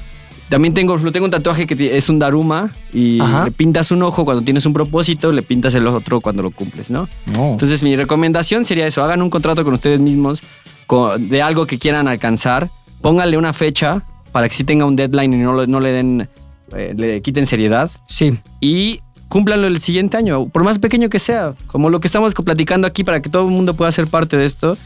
[0.50, 3.46] también tengo, tengo un tatuaje que es un daruma y Ajá.
[3.46, 6.90] le pintas un ojo cuando tienes un propósito, le pintas el otro cuando lo cumples,
[6.90, 7.08] ¿no?
[7.36, 7.52] Oh.
[7.52, 10.42] Entonces mi recomendación sería eso, hagan un contrato con ustedes mismos
[10.86, 12.68] co- de algo que quieran alcanzar,
[13.00, 14.02] pónganle una fecha
[14.34, 16.28] para que sí tenga un deadline y no, le den,
[16.76, 18.36] eh, le quiten seriedad Sí.
[18.60, 22.88] y cúmplanlo el siguiente año, por más pequeño que sea, como lo que estamos platicando
[22.88, 24.76] aquí para que todo el mundo pueda ser parte de esto.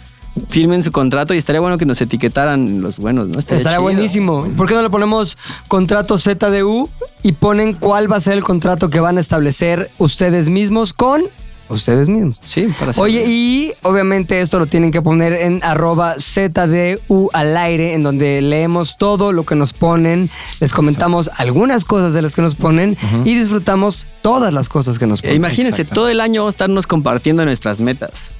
[0.48, 3.38] Firmen su contrato y estaría bueno que nos etiquetaran los buenos, ¿no?
[3.38, 4.46] Estaría Estaría buenísimo.
[4.54, 6.90] ¿Por qué no le ponemos contrato ZDU
[7.22, 11.22] y ponen cuál va a ser el contrato que van a establecer ustedes mismos con
[11.68, 12.40] ustedes mismos?
[12.44, 17.56] Sí, para hacer- Oye, y obviamente esto lo tienen que poner en arroba ZDU al
[17.56, 22.34] aire, en donde leemos todo lo que nos ponen, les comentamos algunas cosas de las
[22.34, 25.36] que nos ponen y disfrutamos todas las cosas que nos Eh, ponen.
[25.36, 28.30] imagínense, todo el año vamos a estarnos compartiendo nuestras metas.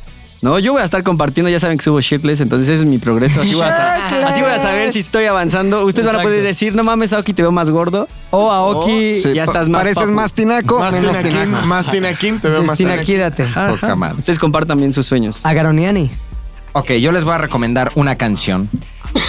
[0.41, 2.99] No, yo voy a estar compartiendo, ya saben que subo shirtless, entonces ese es mi
[2.99, 3.41] progreso.
[3.41, 5.85] Así voy a, sa- así voy a saber si estoy avanzando.
[5.85, 8.07] Ustedes van a poder decir, no mames, Aoki, te veo más gordo.
[8.31, 10.13] O Aoki, Sí, ya pa- estás más Pareces papu.
[10.15, 11.67] más tinaco, Más menos tinaquín, tinaco.
[11.67, 13.15] más tinaquín, te veo más Destina, tinaquín.
[13.17, 13.43] quídate.
[13.43, 13.71] Ajá.
[13.71, 14.19] Poca madre.
[14.19, 15.45] Ustedes compartan bien sus sueños.
[15.45, 16.09] Agaroniani.
[16.75, 18.69] Ok, yo les voy a recomendar una canción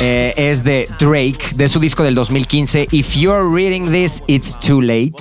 [0.01, 4.82] eh, es de Drake, de su disco del 2015, If You're Reading This, It's Too
[4.82, 5.14] Late.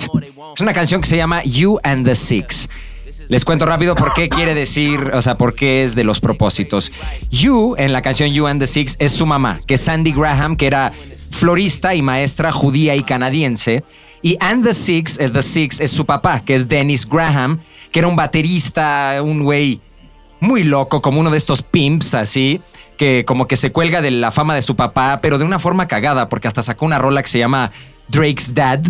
[0.55, 2.69] Es una canción que se llama You and the Six.
[3.29, 6.91] Les cuento rápido por qué quiere decir, o sea, por qué es de los propósitos.
[7.29, 10.55] You, en la canción You and the Six, es su mamá, que es Sandy Graham,
[10.55, 10.91] que era
[11.29, 13.83] florista y maestra judía y canadiense.
[14.23, 17.59] Y And the Six, el The Six, es su papá, que es Dennis Graham,
[17.91, 19.79] que era un baterista, un güey
[20.39, 22.61] muy loco, como uno de estos pimps así,
[22.97, 25.87] que como que se cuelga de la fama de su papá, pero de una forma
[25.87, 27.71] cagada, porque hasta sacó una rola que se llama
[28.09, 28.81] Drake's Dad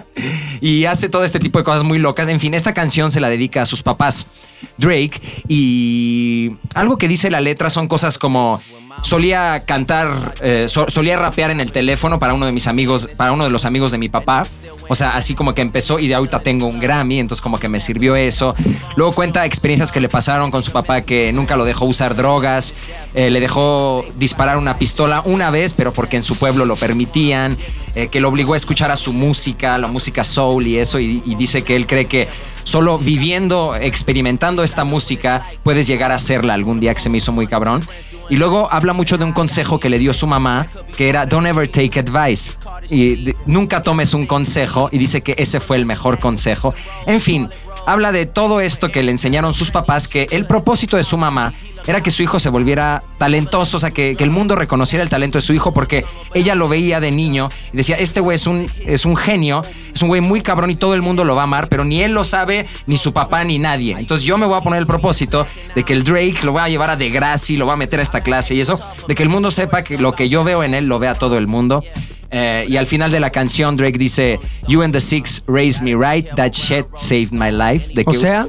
[0.60, 2.28] y hace todo este tipo de cosas muy locas.
[2.28, 4.28] En fin, esta canción se la dedica a sus papás,
[4.76, 8.60] Drake, y algo que dice la letra son cosas como
[9.02, 13.32] solía cantar, eh, so- solía rapear en el teléfono para uno de mis amigos, para
[13.32, 14.46] uno de los amigos de mi papá.
[14.88, 17.68] O sea, así como que empezó y de ahorita tengo un Grammy, entonces como que
[17.68, 18.54] me sirvió eso.
[18.96, 22.74] Luego cuenta experiencias que le pasaron con su papá que nunca lo dejó usar drogas,
[23.14, 27.56] eh, le dejó disparar una pistola una vez, pero porque en su pueblo lo permitían,
[27.94, 31.20] eh, que lo obligó a escuchar a su música, la música soul y eso, y
[31.36, 32.28] dice que él cree que
[32.68, 37.32] solo viviendo, experimentando esta música, puedes llegar a hacerla algún día que se me hizo
[37.32, 37.80] muy cabrón.
[38.28, 41.46] Y luego habla mucho de un consejo que le dio su mamá, que era don't
[41.46, 42.58] ever take advice.
[42.90, 46.74] Y nunca tomes un consejo y dice que ese fue el mejor consejo.
[47.06, 47.48] En fin,
[47.88, 51.54] habla de todo esto que le enseñaron sus papás, que el propósito de su mamá
[51.86, 55.38] era que su hijo se volviera talentoso, o sea, que, el mundo reconociera el talento
[55.38, 58.70] de su hijo, porque ella lo veía de niño y decía, este güey es un,
[58.84, 59.64] es un genio,
[59.94, 62.02] es un güey muy cabrón y todo el mundo lo va a amar, pero ni
[62.02, 63.96] él lo sabe, ni su papá, ni nadie.
[63.98, 66.68] Entonces yo me voy a poner el propósito de que el Drake lo voy a
[66.68, 69.30] llevar a Degrassi, lo voy a meter a esta clase y eso, de que el
[69.30, 71.82] mundo sepa que lo que yo veo en él lo vea todo el mundo.
[72.30, 75.94] Eh, y al final de la canción Drake dice, You and the Six raised me
[75.94, 77.92] right, that shit saved my life.
[77.94, 78.46] De O sea,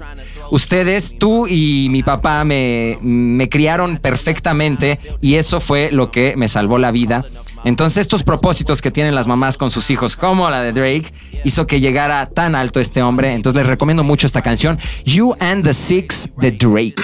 [0.52, 6.48] Ustedes, tú y mi papá me, me criaron perfectamente y eso fue lo que me
[6.48, 7.24] salvó la vida.
[7.66, 11.14] Entonces estos propósitos que tienen las mamás con sus hijos, como la de Drake,
[11.44, 13.34] hizo que llegara tan alto este hombre.
[13.34, 17.04] Entonces les recomiendo mucho esta canción, You and the Six de Drake.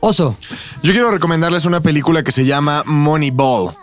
[0.00, 0.36] Oso.
[0.82, 3.76] Yo quiero recomendarles una película que se llama Moneyball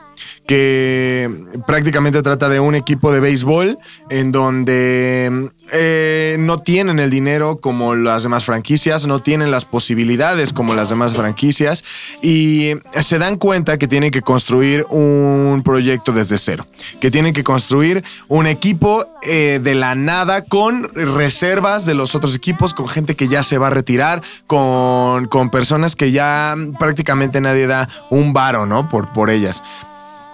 [0.54, 1.32] que
[1.66, 3.80] prácticamente trata de un equipo de béisbol
[4.12, 10.54] en donde eh, no tienen el dinero como las demás franquicias, no tienen las posibilidades
[10.54, 11.84] como las demás franquicias
[12.22, 16.68] y se dan cuenta que tienen que construir un proyecto desde cero,
[17.01, 22.36] que tienen que construir un equipo eh, de la nada con reservas de los otros
[22.36, 27.41] equipos, con gente que ya se va a retirar, con, con personas que ya prácticamente
[27.41, 28.88] nadie da un varo, ¿no?
[28.88, 29.64] Por, por ellas.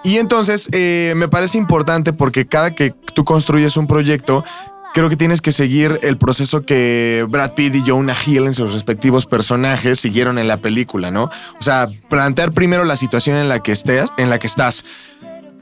[0.02, 4.44] Y entonces eh, me parece importante porque cada que tú construyes un proyecto,
[4.94, 8.72] creo que tienes que seguir el proceso que Brad Pitt y Jonah Hill en sus
[8.72, 11.24] respectivos personajes siguieron en la película, ¿no?
[11.24, 14.84] O sea, plantear primero la situación en la que estés, en la que estás.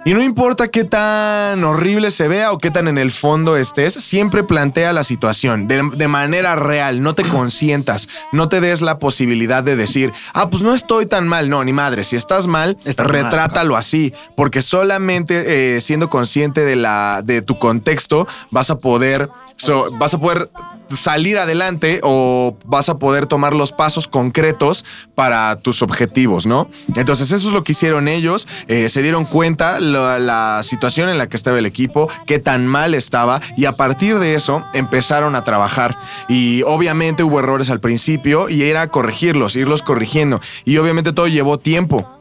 [0.08, 3.92] Y no importa qué tan horrible se vea o qué tan en el fondo estés,
[3.92, 8.98] siempre plantea la situación de, de, manera real, no te consientas, no te des la
[8.98, 12.78] posibilidad de decir, ah, pues no estoy tan mal, no, ni madre, si estás mal,
[12.86, 18.70] Estás mal, retrátalo así, porque solamente eh, siendo consciente de, la, de tu contexto vas
[18.70, 19.28] a poder,
[19.58, 20.48] so, vas a poder
[20.90, 24.84] salir adelante o vas a poder tomar los pasos concretos
[25.14, 26.70] para tus objetivos, ¿no?
[26.96, 31.18] Entonces eso es lo que hicieron ellos, eh, se dieron cuenta la, la, situación en
[31.18, 35.34] la que estaba el equipo, qué tan mal estaba y a partir de eso empezaron
[35.34, 35.96] a trabajar.
[36.28, 40.40] Y obviamente hubo errores al principio y era corregirlos, irlos corrigiendo.
[40.64, 42.17] Y obviamente todo llevó tiempo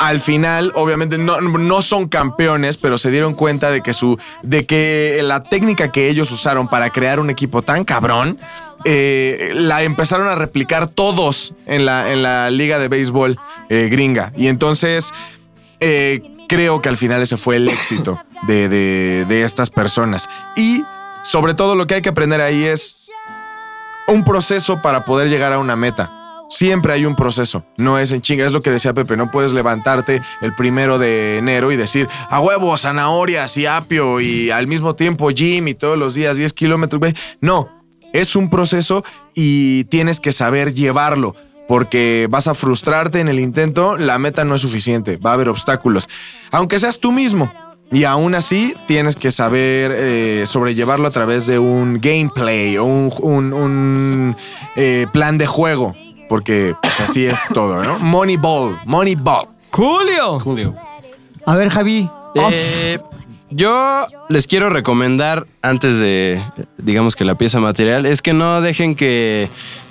[0.00, 4.18] al final, obviamente, no, no, son campeones, pero se dieron cuenta de que su.
[4.42, 8.38] de que la técnica que ellos usaron para crear un equipo tan cabrón.
[8.86, 13.38] Eh, la empezaron a replicar todos en la, en la liga de béisbol
[13.68, 14.32] eh, gringa.
[14.38, 15.12] Y entonces
[15.80, 20.30] eh, creo que al final ese fue el éxito de, de, de estas personas.
[20.56, 20.82] Y
[21.22, 23.10] sobre todo lo que hay que aprender ahí es
[24.08, 26.19] un proceso para poder llegar a una meta.
[26.50, 29.52] Siempre hay un proceso, no es en chinga, es lo que decía Pepe, no puedes
[29.52, 34.96] levantarte el primero de enero y decir, a huevo, zanahorias y apio y al mismo
[34.96, 37.00] tiempo gym y todos los días 10 kilómetros.
[37.40, 37.68] No,
[38.12, 41.36] es un proceso y tienes que saber llevarlo,
[41.68, 45.48] porque vas a frustrarte en el intento, la meta no es suficiente, va a haber
[45.48, 46.08] obstáculos,
[46.50, 47.52] aunque seas tú mismo.
[47.92, 54.36] Y aún así tienes que saber eh, sobrellevarlo a través de un gameplay o un
[54.76, 55.94] eh, plan de juego
[56.30, 57.98] porque pues así es todo, ¿no?
[57.98, 59.48] Moneyball, Moneyball.
[59.72, 60.38] Julio.
[60.38, 60.76] Julio.
[61.44, 62.08] A ver, Javi.
[62.36, 63.00] Eh,
[63.50, 66.40] yo les quiero recomendar, antes de,
[66.78, 69.50] digamos que la pieza material, es que no dejen que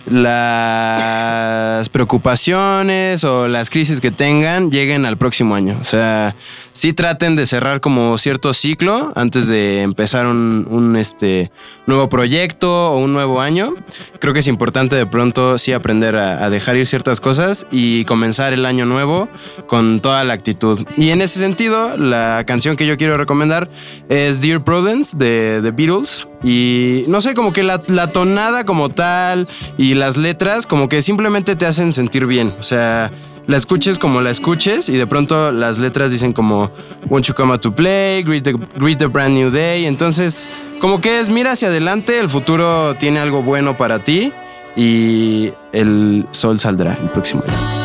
[0.10, 5.78] las preocupaciones o las crisis que tengan lleguen al próximo año.
[5.82, 6.36] O sea,
[6.74, 11.52] sí traten de cerrar como cierto ciclo antes de empezar un, este,
[11.88, 13.74] nuevo proyecto o un nuevo año.
[14.20, 18.06] Creo que es importante de pronto sí aprender a, a dejar ir ciertas cosas y
[18.06, 19.28] comenzar el año nuevo
[19.68, 20.86] con toda la actitud.
[20.98, 23.70] Y en ese sentido, la canción que yo quiero recomendar
[24.10, 26.28] es Dear Prudence de The Beatles.
[26.44, 29.48] Y no sé, como que la, la tonada como tal
[29.78, 32.54] y las letras como que simplemente te hacen sentir bien.
[32.60, 33.12] O sea,
[33.50, 36.70] la escuches como la escuches y de pronto las letras dicen como
[37.10, 39.88] Won't you come out to play, greet the, greet the brand new day.
[39.88, 40.48] Entonces,
[40.80, 44.32] como que es mira hacia adelante, el futuro tiene algo bueno para ti
[44.76, 47.80] y el sol saldrá el próximo año.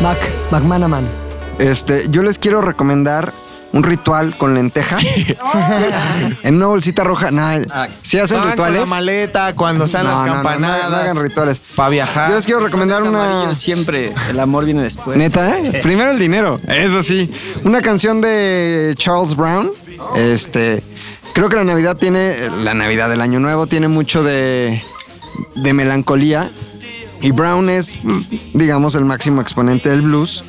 [0.00, 0.18] Mac,
[0.52, 1.25] McManaman.
[1.58, 3.32] Este, yo les quiero recomendar
[3.72, 5.02] un ritual con lentejas
[6.42, 7.30] en una bolsita roja.
[7.30, 7.60] Nah,
[8.02, 8.80] ¿Sí hacen Van con rituales?
[8.80, 10.90] la maleta, cuando sean No, las no, no, campanadas.
[10.90, 11.60] no hagan rituales.
[11.74, 12.30] Para viajar.
[12.30, 13.54] Yo les quiero recomendar una.
[13.54, 14.12] siempre.
[14.30, 15.16] El amor viene después.
[15.18, 15.80] Neta, ¿eh?
[15.82, 17.30] Primero el dinero, eso sí.
[17.64, 19.70] Una canción de Charles Brown.
[20.14, 20.82] Este,
[21.34, 24.82] creo que la Navidad tiene, la Navidad del Año Nuevo tiene mucho de,
[25.54, 26.50] de melancolía.
[27.22, 30.44] Y Brown es, pues, digamos, el máximo exponente del blues.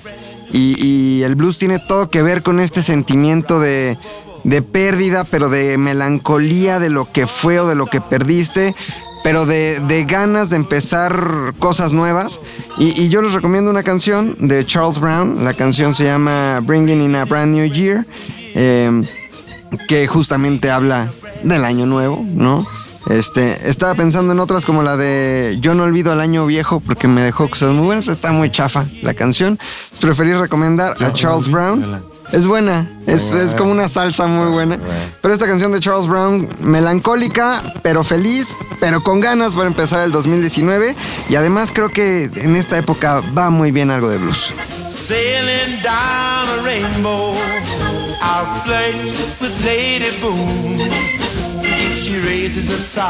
[0.51, 3.97] Y, el blues tiene todo que ver con este sentimiento de,
[4.43, 8.75] de pérdida, pero de melancolía de lo que fue o de lo que perdiste
[9.23, 12.39] pero de, de ganas de empezar cosas nuevas.
[12.77, 15.43] Y, y yo les recomiendo una canción de Charles Brown.
[15.43, 18.05] La canción se llama Bringing in a Brand New Year,
[18.55, 19.03] eh,
[19.89, 21.11] que justamente habla
[21.43, 22.65] del año nuevo, ¿no?
[23.09, 27.07] Este, estaba pensando en otras como la de Yo no olvido al año viejo porque
[27.07, 28.07] me dejó cosas muy buenas.
[28.07, 29.57] Está muy chafa la canción.
[30.01, 32.03] Preferí recomendar a Charles Brown.
[32.31, 34.77] Es buena, es, es como una salsa muy buena.
[35.21, 40.11] Pero esta canción de Charles Brown, melancólica, pero feliz, pero con ganas para empezar el
[40.11, 40.93] 2019.
[41.29, 44.53] Y además creo que en esta época va muy bien algo de blues.
[44.89, 47.35] Sailing down a rainbow,
[48.21, 48.95] I'll flirt
[49.39, 51.36] with Lady Boom.
[51.97, 53.03] She raises a sigh,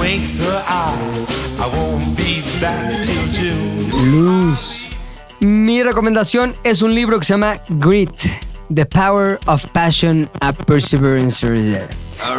[0.00, 1.26] winks her eye,
[1.60, 3.88] I won't be back till June.
[3.88, 4.90] Blues.
[5.38, 8.10] Mi recomendación es un libro que se llama Grit.
[8.74, 11.46] The Power of Passion and Perseverance.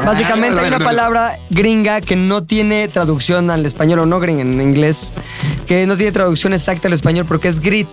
[0.06, 4.60] Básicamente hay una palabra gringa que no tiene traducción al español o no gringa en
[4.60, 5.14] inglés,
[5.66, 7.88] que no tiene traducción exacta al español porque es grit,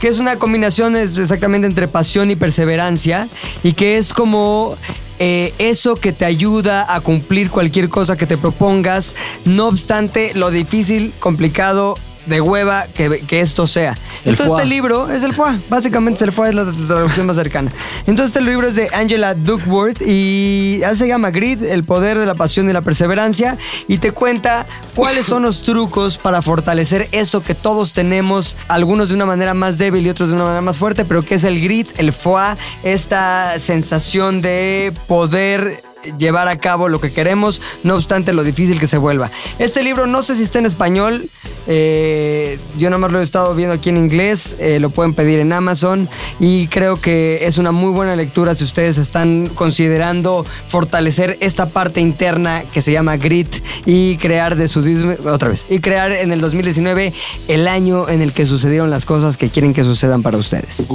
[0.00, 3.28] que es una combinación exactamente entre pasión y perseverancia
[3.62, 4.76] y que es como
[5.18, 10.50] eh, eso que te ayuda a cumplir cualquier cosa que te propongas, no obstante lo
[10.50, 11.96] difícil, complicado,
[12.28, 13.92] de hueva que, que esto sea.
[14.24, 14.62] El Entonces foie.
[14.62, 17.72] este libro es el FOA, básicamente el FOA es la traducción más cercana.
[18.06, 22.26] Entonces este libro es de Angela Duckworth y ah, se llama Grit, el poder de
[22.26, 23.56] la pasión y la perseverancia
[23.86, 29.14] y te cuenta cuáles son los trucos para fortalecer eso que todos tenemos, algunos de
[29.14, 31.60] una manera más débil y otros de una manera más fuerte, pero que es el
[31.60, 35.87] grit, el foie, esta sensación de poder
[36.18, 39.30] llevar a cabo lo que queremos, no obstante lo difícil que se vuelva.
[39.58, 41.28] Este libro no sé si está en español,
[41.66, 45.38] eh, yo nada más lo he estado viendo aquí en inglés, eh, lo pueden pedir
[45.40, 46.08] en Amazon
[46.40, 52.00] y creo que es una muy buena lectura si ustedes están considerando fortalecer esta parte
[52.00, 53.48] interna que se llama grit
[53.84, 54.78] y crear de su
[55.26, 57.12] otra vez y crear en el 2019
[57.48, 60.88] el año en el que sucedieron las cosas que quieren que sucedan para ustedes.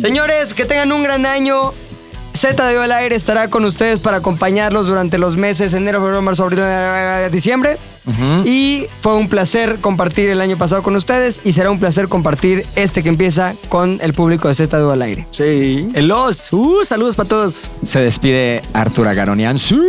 [0.00, 1.72] Señores, que tengan un gran año.
[2.36, 6.44] Z de al aire estará con ustedes para acompañarlos durante los meses enero, febrero, marzo,
[6.44, 7.78] abril, eh, diciembre.
[8.44, 12.64] Y fue un placer compartir el año pasado con ustedes y será un placer compartir
[12.76, 15.26] este que empieza con el público de Z de al aire.
[15.32, 15.88] Sí.
[15.92, 16.52] El Los.
[16.52, 17.68] Uh, saludos para todos.
[17.82, 19.58] Se despide Arturo Agaronian.
[19.58, 19.80] Sí.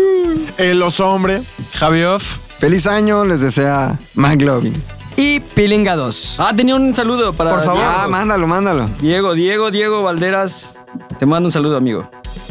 [0.58, 1.41] El hombre.
[1.74, 2.38] Javi Off.
[2.58, 4.74] Feliz año, les desea McLovin.
[5.16, 6.39] Y Pilinga 2.
[6.39, 7.82] Ah, tenía un saludo para Por favor.
[7.82, 7.93] Diego.
[7.95, 8.89] Ah, mándalo, mándalo.
[9.00, 10.74] Diego, Diego, Diego Valderas.
[11.20, 12.10] Te mando un saludo, amigo.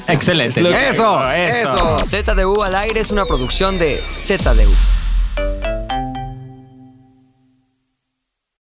[0.08, 0.60] Excelente.
[0.60, 1.98] Eso, eso.
[1.98, 4.95] ZDU al aire es una producción de ZDU.